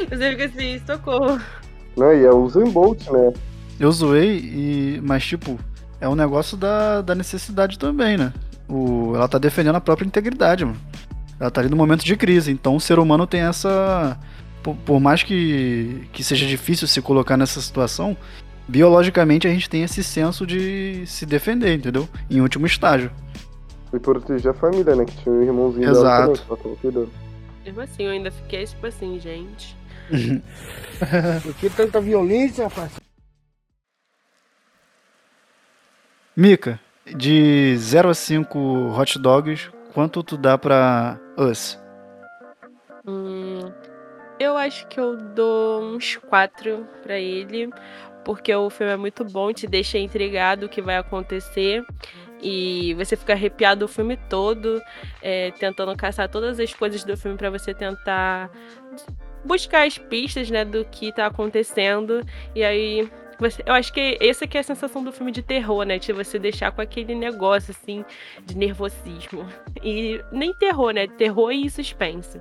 Você 0.10 0.32
fica 0.32 0.46
assim, 0.46 0.82
socorro. 0.86 1.40
Não, 1.96 2.14
e 2.14 2.26
é 2.26 2.32
o 2.32 2.44
Usain 2.44 2.70
Bolt, 2.70 3.08
né? 3.10 3.34
Eu 3.80 3.92
zoei, 3.92 4.40
e... 4.40 5.02
mas, 5.04 5.24
tipo, 5.24 5.60
é 6.02 6.10
um 6.10 6.16
negócio 6.16 6.58
da, 6.58 7.02
da 7.02 7.14
necessidade 7.14 7.78
também, 7.78 8.18
né? 8.18 8.34
O... 8.68 9.14
Ela 9.16 9.28
tá 9.28 9.38
defendendo 9.38 9.76
a 9.76 9.82
própria 9.82 10.08
integridade, 10.08 10.66
mano. 10.66 10.78
Ela 11.40 11.52
tá 11.52 11.62
ali 11.62 11.70
no 11.70 11.78
momento 11.78 12.04
de 12.04 12.16
crise, 12.16 12.52
então 12.52 12.76
o 12.76 12.82
ser 12.82 12.98
humano 12.98 13.28
tem 13.28 13.42
essa. 13.42 14.18
Por, 14.64 14.76
por 14.78 15.00
mais 15.00 15.22
que, 15.22 16.08
que 16.12 16.24
seja 16.24 16.48
difícil 16.48 16.88
se 16.88 17.00
colocar 17.00 17.38
nessa 17.38 17.62
situação, 17.62 18.18
biologicamente 18.67 19.47
a 19.47 19.51
gente 19.51 19.69
tem 19.69 19.84
esse 19.84 20.03
senso 20.03 20.45
de 20.45 21.06
se 21.06 21.25
defender, 21.25 21.75
entendeu? 21.75 22.08
Em 22.30 22.41
último 22.41 22.65
estágio. 22.65 23.12
E 23.93 23.99
proteger 23.99 24.51
a 24.51 24.53
família, 24.53 24.95
né? 24.95 25.06
Que 25.06 25.15
tinha 25.17 25.34
um 25.34 25.41
irmãozinho 25.41 25.89
Exato. 25.89 26.41
dela. 26.82 27.08
Mesmo 27.65 27.82
assim, 27.82 28.03
eu 28.03 28.12
ainda 28.12 28.32
fiquei 28.32 28.65
tipo 28.65 28.86
assim, 28.86 29.19
gente. 29.19 29.75
Por 31.43 31.53
que 31.56 31.69
tanta 31.69 32.01
violência, 32.01 32.65
rapaz? 32.65 32.91
Mika, 36.36 36.80
de 37.15 37.75
0 37.77 38.10
a 38.10 38.13
5 38.13 38.60
hot 38.95 39.19
dogs, 39.19 39.71
quanto 39.93 40.21
tu 40.21 40.38
dá 40.38 40.58
pra 40.58 41.19
Us? 41.36 41.80
Hum, 43.08 43.71
eu 44.39 44.56
acho 44.56 44.88
que 44.88 44.99
eu 44.99 45.17
dou 45.17 45.82
uns 45.82 46.17
4 46.17 46.86
pra 47.01 47.17
ele, 47.17 47.69
porque 48.28 48.54
o 48.54 48.70
filme 48.70 48.92
é 48.92 48.98
muito 48.98 49.24
bom, 49.24 49.54
te 49.54 49.66
deixa 49.66 49.98
intrigado 49.98 50.66
o 50.66 50.70
que 50.70 50.82
vai 50.82 50.98
acontecer. 50.98 51.82
E 52.42 52.94
você 52.96 53.16
fica 53.16 53.32
arrepiado 53.32 53.86
o 53.86 53.88
filme 53.88 54.18
todo, 54.18 54.82
é, 55.22 55.52
tentando 55.52 55.96
caçar 55.96 56.28
todas 56.28 56.60
as 56.60 56.74
coisas 56.74 57.06
do 57.06 57.16
filme 57.16 57.38
para 57.38 57.50
você 57.50 57.74
tentar 57.74 58.52
buscar 59.46 59.88
as 59.88 59.98
pistas, 59.98 60.52
né, 60.52 60.66
do 60.66 60.84
que 60.84 61.13
tá 61.13 61.28
acontecendo. 61.28 62.22
E 62.54 62.66
aí 62.66 63.10
eu 63.66 63.74
acho 63.74 63.94
que 63.94 64.18
essa 64.20 64.46
que 64.46 64.58
é 64.58 64.60
a 64.60 64.63
sensação 64.63 65.02
do 65.02 65.13
filme 65.13 65.32
de 65.32 65.42
terror, 65.42 65.86
né? 65.86 65.98
De 65.98 66.12
você 66.12 66.38
deixar 66.38 66.74
com 66.74 66.82
aquele 66.82 67.16
negócio 67.16 67.72
assim 67.72 68.04
de 68.46 68.58
nervosismo. 68.58 69.48
E 69.82 70.22
nem 70.34 70.54
terror, 70.54 70.92
né? 70.92 71.08
Terror 71.08 71.54
e 71.54 71.70
suspense 71.70 72.40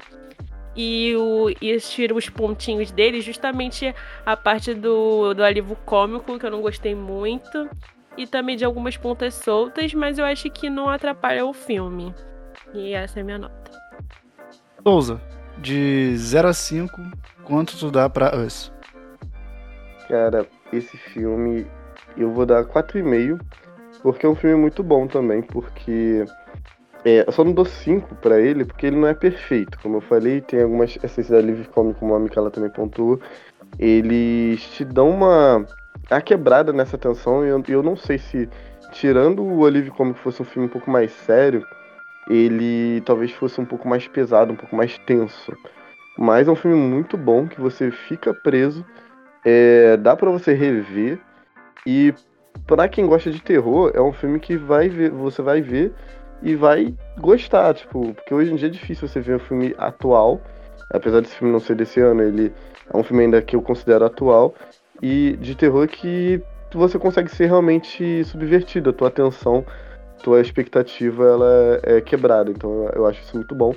e, 0.76 1.16
o, 1.16 1.48
e 1.60 1.76
tira 1.78 2.14
os 2.14 2.28
pontinhos 2.28 2.90
dele, 2.90 3.20
justamente 3.20 3.94
a 4.24 4.36
parte 4.36 4.74
do, 4.74 5.32
do 5.32 5.42
alívio 5.42 5.76
cômico, 5.86 6.38
que 6.38 6.44
eu 6.44 6.50
não 6.50 6.60
gostei 6.60 6.94
muito, 6.94 7.68
e 8.16 8.26
também 8.26 8.56
de 8.56 8.64
algumas 8.64 8.96
pontas 8.96 9.34
soltas, 9.34 9.94
mas 9.94 10.18
eu 10.18 10.24
acho 10.24 10.50
que 10.50 10.68
não 10.68 10.88
atrapalha 10.88 11.46
o 11.46 11.52
filme. 11.52 12.14
E 12.74 12.92
essa 12.92 13.20
é 13.20 13.22
a 13.22 13.24
minha 13.24 13.38
nota. 13.38 13.70
Souza, 14.82 15.20
de 15.58 16.16
0 16.16 16.48
a 16.48 16.52
5, 16.52 16.92
quanto 17.44 17.76
tu 17.78 17.90
dá 17.90 18.08
pra 18.08 18.36
Us? 18.36 18.72
Cara, 20.08 20.46
esse 20.72 20.96
filme 20.96 21.66
eu 22.16 22.32
vou 22.32 22.46
dar 22.46 22.64
4,5, 22.64 23.40
porque 24.02 24.26
é 24.26 24.28
um 24.28 24.34
filme 24.34 24.56
muito 24.56 24.82
bom 24.82 25.06
também, 25.06 25.42
porque 25.42 26.24
é, 27.06 27.24
eu 27.24 27.30
só 27.30 27.44
não 27.44 27.52
dou 27.52 27.64
5 27.64 28.16
pra 28.16 28.40
ele 28.40 28.64
porque 28.64 28.84
ele 28.88 28.96
não 28.96 29.06
é 29.06 29.14
perfeito. 29.14 29.78
Como 29.78 29.98
eu 29.98 30.00
falei, 30.00 30.40
tem 30.40 30.60
algumas 30.60 30.96
essências 30.96 31.28
da 31.28 31.36
Live 31.36 31.68
Comic, 31.68 32.00
como 32.00 32.12
a 32.16 32.18
Micaela 32.18 32.50
também 32.50 32.68
pontuou. 32.68 33.20
Eles 33.78 34.60
te 34.72 34.84
dão 34.84 35.10
uma. 35.10 35.64
a 36.10 36.20
quebrada 36.20 36.72
nessa 36.72 36.98
tensão. 36.98 37.46
E 37.46 37.48
eu, 37.48 37.62
eu 37.68 37.80
não 37.80 37.94
sei 37.94 38.18
se, 38.18 38.48
tirando 38.90 39.40
o 39.40 39.60
Olive 39.60 39.92
Comic 39.92 40.18
fosse 40.18 40.42
um 40.42 40.44
filme 40.44 40.66
um 40.66 40.70
pouco 40.70 40.90
mais 40.90 41.12
sério, 41.12 41.64
ele 42.28 43.00
talvez 43.02 43.30
fosse 43.30 43.60
um 43.60 43.64
pouco 43.64 43.86
mais 43.88 44.08
pesado, 44.08 44.52
um 44.52 44.56
pouco 44.56 44.74
mais 44.74 44.98
tenso. 45.06 45.56
Mas 46.18 46.48
é 46.48 46.50
um 46.50 46.56
filme 46.56 46.76
muito 46.76 47.16
bom 47.16 47.46
que 47.46 47.60
você 47.60 47.88
fica 47.92 48.34
preso. 48.34 48.84
É, 49.44 49.96
dá 49.96 50.16
para 50.16 50.28
você 50.28 50.54
rever. 50.54 51.20
E 51.86 52.12
para 52.66 52.88
quem 52.88 53.06
gosta 53.06 53.30
de 53.30 53.40
terror, 53.40 53.92
é 53.94 54.00
um 54.00 54.12
filme 54.12 54.40
que 54.40 54.56
vai 54.56 54.88
ver, 54.88 55.12
você 55.12 55.40
vai 55.40 55.60
ver 55.60 55.94
e 56.42 56.54
vai 56.54 56.94
gostar, 57.18 57.74
tipo, 57.74 58.14
porque 58.14 58.34
hoje 58.34 58.52
em 58.52 58.56
dia 58.56 58.68
é 58.68 58.70
difícil 58.70 59.08
você 59.08 59.20
ver 59.20 59.36
um 59.36 59.40
filme 59.40 59.74
atual, 59.78 60.40
apesar 60.90 61.20
desse 61.20 61.34
filme 61.34 61.52
não 61.52 61.60
ser 61.60 61.74
desse 61.74 62.00
ano, 62.00 62.22
ele 62.22 62.52
é 62.92 62.96
um 62.96 63.02
filme 63.02 63.24
ainda 63.24 63.42
que 63.42 63.56
eu 63.56 63.62
considero 63.62 64.04
atual, 64.04 64.54
e 65.02 65.36
de 65.40 65.54
terror 65.54 65.86
que 65.88 66.42
você 66.72 66.98
consegue 66.98 67.30
ser 67.30 67.46
realmente 67.46 68.24
subvertido, 68.24 68.90
a 68.90 68.92
tua 68.92 69.08
atenção, 69.08 69.64
tua 70.22 70.40
expectativa, 70.40 71.24
ela 71.24 71.80
é 71.82 72.00
quebrada, 72.00 72.50
então 72.50 72.88
eu 72.94 73.06
acho 73.06 73.20
isso 73.22 73.36
muito 73.36 73.54
bom. 73.54 73.74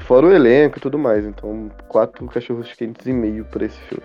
Fora 0.00 0.26
o 0.26 0.32
elenco 0.32 0.78
e 0.78 0.80
tudo 0.80 0.98
mais, 0.98 1.24
então 1.24 1.70
quatro 1.88 2.26
cachorros 2.26 2.72
quentes 2.72 3.06
e 3.06 3.12
meio 3.12 3.44
pra 3.44 3.64
esse 3.64 3.78
filme. 3.82 4.04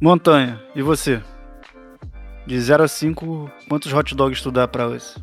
Montanha, 0.00 0.60
e 0.74 0.82
você? 0.82 1.22
De 2.44 2.60
0 2.60 2.82
a 2.82 2.88
5, 2.88 3.50
quantos 3.68 3.92
hot 3.92 4.14
dogs 4.14 4.42
tu 4.42 4.50
dá 4.50 4.66
pra 4.66 4.88
hoje? 4.88 5.14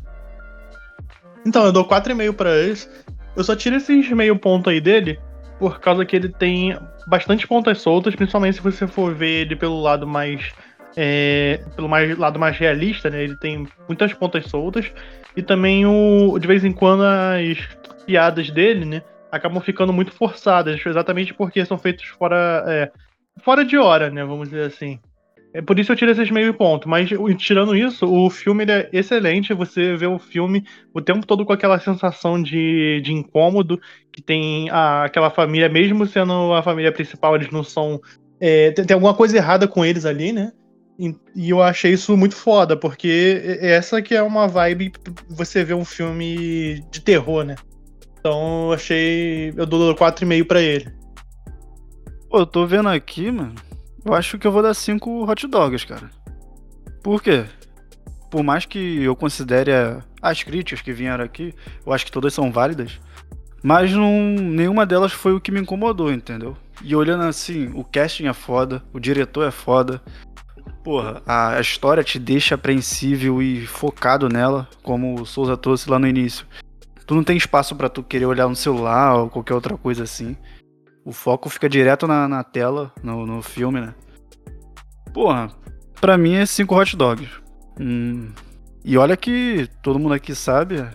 Então, 1.46 1.64
eu 1.64 1.72
dou 1.72 1.86
4,5 1.86 2.32
pra 2.34 2.56
eles. 2.56 2.88
Eu 3.36 3.44
só 3.44 3.56
tiro 3.56 3.76
esses 3.76 4.10
meio 4.10 4.36
ponto 4.36 4.68
aí 4.68 4.80
dele 4.80 5.18
por 5.60 5.78
causa 5.78 6.06
que 6.06 6.16
ele 6.16 6.30
tem 6.30 6.74
bastante 7.06 7.46
pontas 7.46 7.82
soltas, 7.82 8.16
principalmente 8.16 8.56
se 8.56 8.62
você 8.62 8.86
for 8.86 9.14
ver 9.14 9.42
ele 9.42 9.54
pelo 9.54 9.80
lado 9.80 10.06
mais. 10.06 10.50
É, 10.96 11.62
pelo 11.76 11.88
mais, 11.88 12.18
lado 12.18 12.38
mais 12.38 12.56
realista, 12.56 13.10
né? 13.10 13.22
Ele 13.22 13.36
tem 13.36 13.68
muitas 13.86 14.12
pontas 14.14 14.46
soltas. 14.46 14.90
E 15.36 15.42
também 15.42 15.84
o. 15.86 16.38
De 16.38 16.48
vez 16.48 16.64
em 16.64 16.72
quando 16.72 17.02
as 17.04 17.58
piadas 18.06 18.50
dele, 18.50 18.86
né? 18.86 19.02
Acabam 19.30 19.60
ficando 19.60 19.92
muito 19.92 20.10
forçadas, 20.12 20.84
exatamente 20.84 21.34
porque 21.34 21.64
são 21.64 21.78
feitos 21.78 22.06
fora. 22.06 22.64
É, 22.66 22.90
fora 23.44 23.62
de 23.64 23.76
hora, 23.76 24.10
né? 24.10 24.24
Vamos 24.24 24.48
dizer 24.48 24.66
assim. 24.66 24.98
É 25.52 25.60
por 25.60 25.78
isso 25.78 25.90
eu 25.90 25.96
tiro 25.96 26.10
esses 26.12 26.30
meio 26.30 26.54
ponto. 26.54 26.88
Mas 26.88 27.08
tirando 27.38 27.74
isso, 27.74 28.06
o 28.06 28.30
filme 28.30 28.64
é 28.64 28.88
excelente. 28.92 29.52
Você 29.52 29.96
vê 29.96 30.06
o 30.06 30.18
filme 30.18 30.64
o 30.94 31.00
tempo 31.00 31.26
todo 31.26 31.44
com 31.44 31.52
aquela 31.52 31.78
sensação 31.80 32.40
de, 32.40 33.00
de 33.02 33.12
incômodo 33.12 33.80
que 34.12 34.22
tem 34.22 34.70
a, 34.70 35.04
aquela 35.04 35.30
família, 35.30 35.68
mesmo 35.68 36.06
sendo 36.06 36.52
a 36.54 36.62
família 36.62 36.92
principal, 36.92 37.34
eles 37.34 37.50
não 37.50 37.64
são. 37.64 38.00
É, 38.40 38.70
tem, 38.70 38.84
tem, 38.84 38.94
alguma 38.94 39.14
coisa 39.14 39.36
errada 39.36 39.66
com 39.66 39.84
eles 39.84 40.04
ali, 40.04 40.32
né? 40.32 40.52
E, 40.98 41.14
e, 41.34 41.50
eu 41.50 41.62
achei 41.62 41.92
isso 41.92 42.16
muito 42.16 42.36
foda, 42.36 42.76
porque 42.76 43.58
essa 43.60 44.02
que 44.02 44.14
é 44.14 44.22
uma 44.22 44.46
vibe 44.46 44.92
você 45.28 45.64
vê 45.64 45.72
um 45.72 45.84
filme 45.84 46.84
de 46.90 47.00
terror, 47.00 47.42
né? 47.42 47.56
Então 48.18 48.66
eu 48.66 48.72
achei. 48.74 49.52
Eu 49.56 49.66
dou 49.66 49.94
4,5 49.94 50.46
pra 50.46 50.60
ele. 50.60 50.92
Pô, 52.28 52.38
eu 52.38 52.46
tô 52.46 52.66
vendo 52.66 52.88
aqui, 52.88 53.30
mano. 53.30 53.54
Eu 54.04 54.14
acho 54.14 54.38
que 54.38 54.46
eu 54.46 54.52
vou 54.52 54.62
dar 54.62 54.74
5 54.74 55.30
hot 55.30 55.46
dogs, 55.46 55.86
cara. 55.86 56.10
Por 57.02 57.22
quê? 57.22 57.44
Por 58.30 58.42
mais 58.42 58.64
que 58.64 59.02
eu 59.02 59.16
considere 59.16 59.72
as 60.22 60.42
críticas 60.42 60.80
que 60.80 60.92
vieram 60.92 61.24
aqui, 61.24 61.54
eu 61.84 61.92
acho 61.92 62.04
que 62.04 62.12
todas 62.12 62.32
são 62.32 62.50
válidas. 62.52 63.00
Mas 63.62 63.92
não, 63.92 64.10
nenhuma 64.20 64.86
delas 64.86 65.12
foi 65.12 65.32
o 65.34 65.40
que 65.40 65.52
me 65.52 65.60
incomodou, 65.60 66.12
entendeu? 66.12 66.56
E 66.82 66.96
olhando 66.96 67.24
assim, 67.24 67.70
o 67.74 67.84
casting 67.84 68.26
é 68.26 68.32
foda, 68.32 68.82
o 68.92 68.98
diretor 68.98 69.46
é 69.46 69.50
foda. 69.50 70.00
Porra, 70.82 71.22
a, 71.26 71.56
a 71.56 71.60
história 71.60 72.02
te 72.02 72.18
deixa 72.18 72.54
apreensível 72.54 73.42
e 73.42 73.66
focado 73.66 74.28
nela, 74.28 74.66
como 74.82 75.20
o 75.20 75.26
Souza 75.26 75.56
trouxe 75.56 75.90
lá 75.90 75.98
no 75.98 76.06
início. 76.06 76.46
tu 77.06 77.14
não 77.14 77.24
tem 77.24 77.36
espaço 77.36 77.76
pra 77.76 77.88
tu 77.88 78.02
querer 78.02 78.24
olhar 78.24 78.48
no 78.48 78.56
celular 78.56 79.16
ou 79.16 79.28
qualquer 79.28 79.52
outra 79.52 79.76
coisa 79.76 80.04
assim. 80.04 80.36
O 81.10 81.12
foco 81.12 81.50
fica 81.50 81.68
direto 81.68 82.06
na, 82.06 82.28
na 82.28 82.44
tela, 82.44 82.92
no, 83.02 83.26
no 83.26 83.42
filme, 83.42 83.80
né? 83.80 83.92
Porra, 85.12 85.50
pra 86.00 86.16
mim 86.16 86.36
é 86.36 86.46
cinco 86.46 86.76
hot 86.78 86.96
dogs. 86.96 87.28
Hum, 87.80 88.28
e 88.84 88.96
olha 88.96 89.16
que 89.16 89.68
todo 89.82 89.98
mundo 89.98 90.14
aqui 90.14 90.36
sabe 90.36 90.88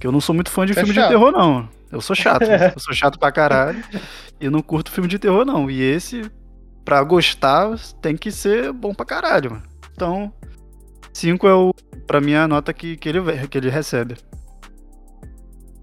que 0.00 0.06
eu 0.06 0.10
não 0.10 0.22
sou 0.22 0.34
muito 0.34 0.50
fã 0.50 0.64
de 0.64 0.72
É 0.72 0.76
filme 0.76 0.94
chato. 0.94 1.04
de 1.04 1.10
terror, 1.10 1.30
não. 1.32 1.68
Eu 1.92 2.00
sou 2.00 2.16
chato. 2.16 2.44
eu 2.48 2.80
sou 2.80 2.94
chato 2.94 3.18
pra 3.18 3.30
caralho. 3.30 3.84
E 4.40 4.48
não 4.48 4.62
curto 4.62 4.90
filme 4.90 5.06
de 5.06 5.18
terror, 5.18 5.44
não. 5.44 5.70
E 5.70 5.82
esse, 5.82 6.30
pra 6.82 7.04
gostar, 7.04 7.76
tem 8.00 8.16
que 8.16 8.32
ser 8.32 8.72
bom 8.72 8.94
pra 8.94 9.04
caralho, 9.04 9.50
mano. 9.50 9.62
Então, 9.92 10.32
5 11.12 11.46
é 11.46 11.52
o, 11.54 11.74
pra 12.06 12.22
mim, 12.22 12.32
a 12.32 12.48
nota 12.48 12.72
que, 12.72 12.96
que, 12.96 13.06
ele, 13.06 13.20
que 13.48 13.58
ele 13.58 13.68
recebe. 13.68 14.16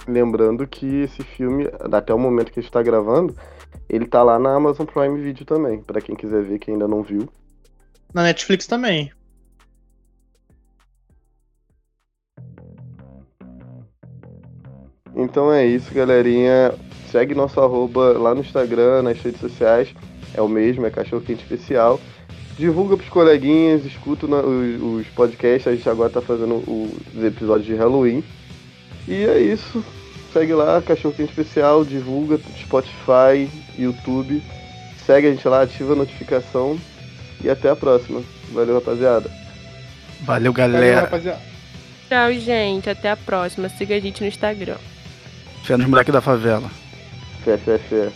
Lembrando 0.07 0.67
que 0.67 1.03
esse 1.03 1.23
filme, 1.23 1.69
até 1.91 2.13
o 2.13 2.19
momento 2.19 2.51
que 2.51 2.59
a 2.59 2.63
gente 2.63 2.71
tá 2.71 2.83
gravando, 2.83 3.35
ele 3.89 4.05
tá 4.05 4.21
lá 4.21 4.37
na 4.37 4.53
Amazon 4.53 4.85
Prime 4.85 5.19
Video 5.19 5.45
também, 5.45 5.81
pra 5.81 6.01
quem 6.01 6.15
quiser 6.15 6.43
ver 6.43 6.59
que 6.59 6.71
ainda 6.71 6.87
não 6.87 7.01
viu. 7.01 7.29
Na 8.13 8.23
Netflix 8.23 8.67
também. 8.67 9.11
Então 15.15 15.51
é 15.51 15.65
isso, 15.65 15.93
galerinha. 15.93 16.73
Segue 17.11 17.35
nosso 17.35 17.59
arroba 17.61 18.17
lá 18.17 18.33
no 18.33 18.41
Instagram, 18.41 19.03
nas 19.03 19.19
redes 19.19 19.39
sociais. 19.39 19.93
É 20.33 20.41
o 20.41 20.47
mesmo, 20.47 20.85
é 20.85 20.89
Cachorro 20.89 21.21
Quente 21.21 21.43
Especial. 21.43 21.99
Divulga 22.57 22.97
pros 22.97 23.09
coleguinhas, 23.09 23.85
escuta 23.85 24.25
os, 24.25 24.81
os 24.81 25.07
podcasts. 25.09 25.67
A 25.67 25.75
gente 25.75 25.87
agora 25.87 26.09
tá 26.09 26.21
fazendo 26.21 26.55
os 26.67 27.23
episódios 27.23 27.65
de 27.65 27.75
Halloween. 27.75 28.23
E 29.07 29.25
é 29.25 29.39
isso. 29.39 29.83
Segue 30.31 30.53
lá, 30.53 30.81
Cachorro 30.81 31.13
Quente 31.13 31.29
Especial. 31.29 31.83
Divulga 31.85 32.39
Spotify, 32.59 33.49
YouTube. 33.77 34.41
Segue 35.05 35.27
a 35.27 35.31
gente 35.31 35.47
lá, 35.47 35.61
ativa 35.61 35.93
a 35.93 35.95
notificação. 35.95 36.79
E 37.43 37.49
até 37.49 37.69
a 37.69 37.75
próxima. 37.75 38.23
Valeu, 38.51 38.75
rapaziada. 38.75 39.29
Valeu, 40.21 40.51
Valeu, 40.51 40.53
galera. 40.53 41.01
rapaziada. 41.01 41.41
Tchau, 42.09 42.33
gente. 42.33 42.89
Até 42.89 43.09
a 43.11 43.17
próxima. 43.17 43.67
Siga 43.69 43.95
a 43.95 43.99
gente 43.99 44.21
no 44.21 44.27
Instagram. 44.27 44.77
Fé 45.63 45.75
nos 45.77 45.87
moleques 45.87 46.13
da 46.13 46.21
favela. 46.21 46.69
Fé, 47.43 47.57
fé, 47.57 47.77
fé. 47.77 48.09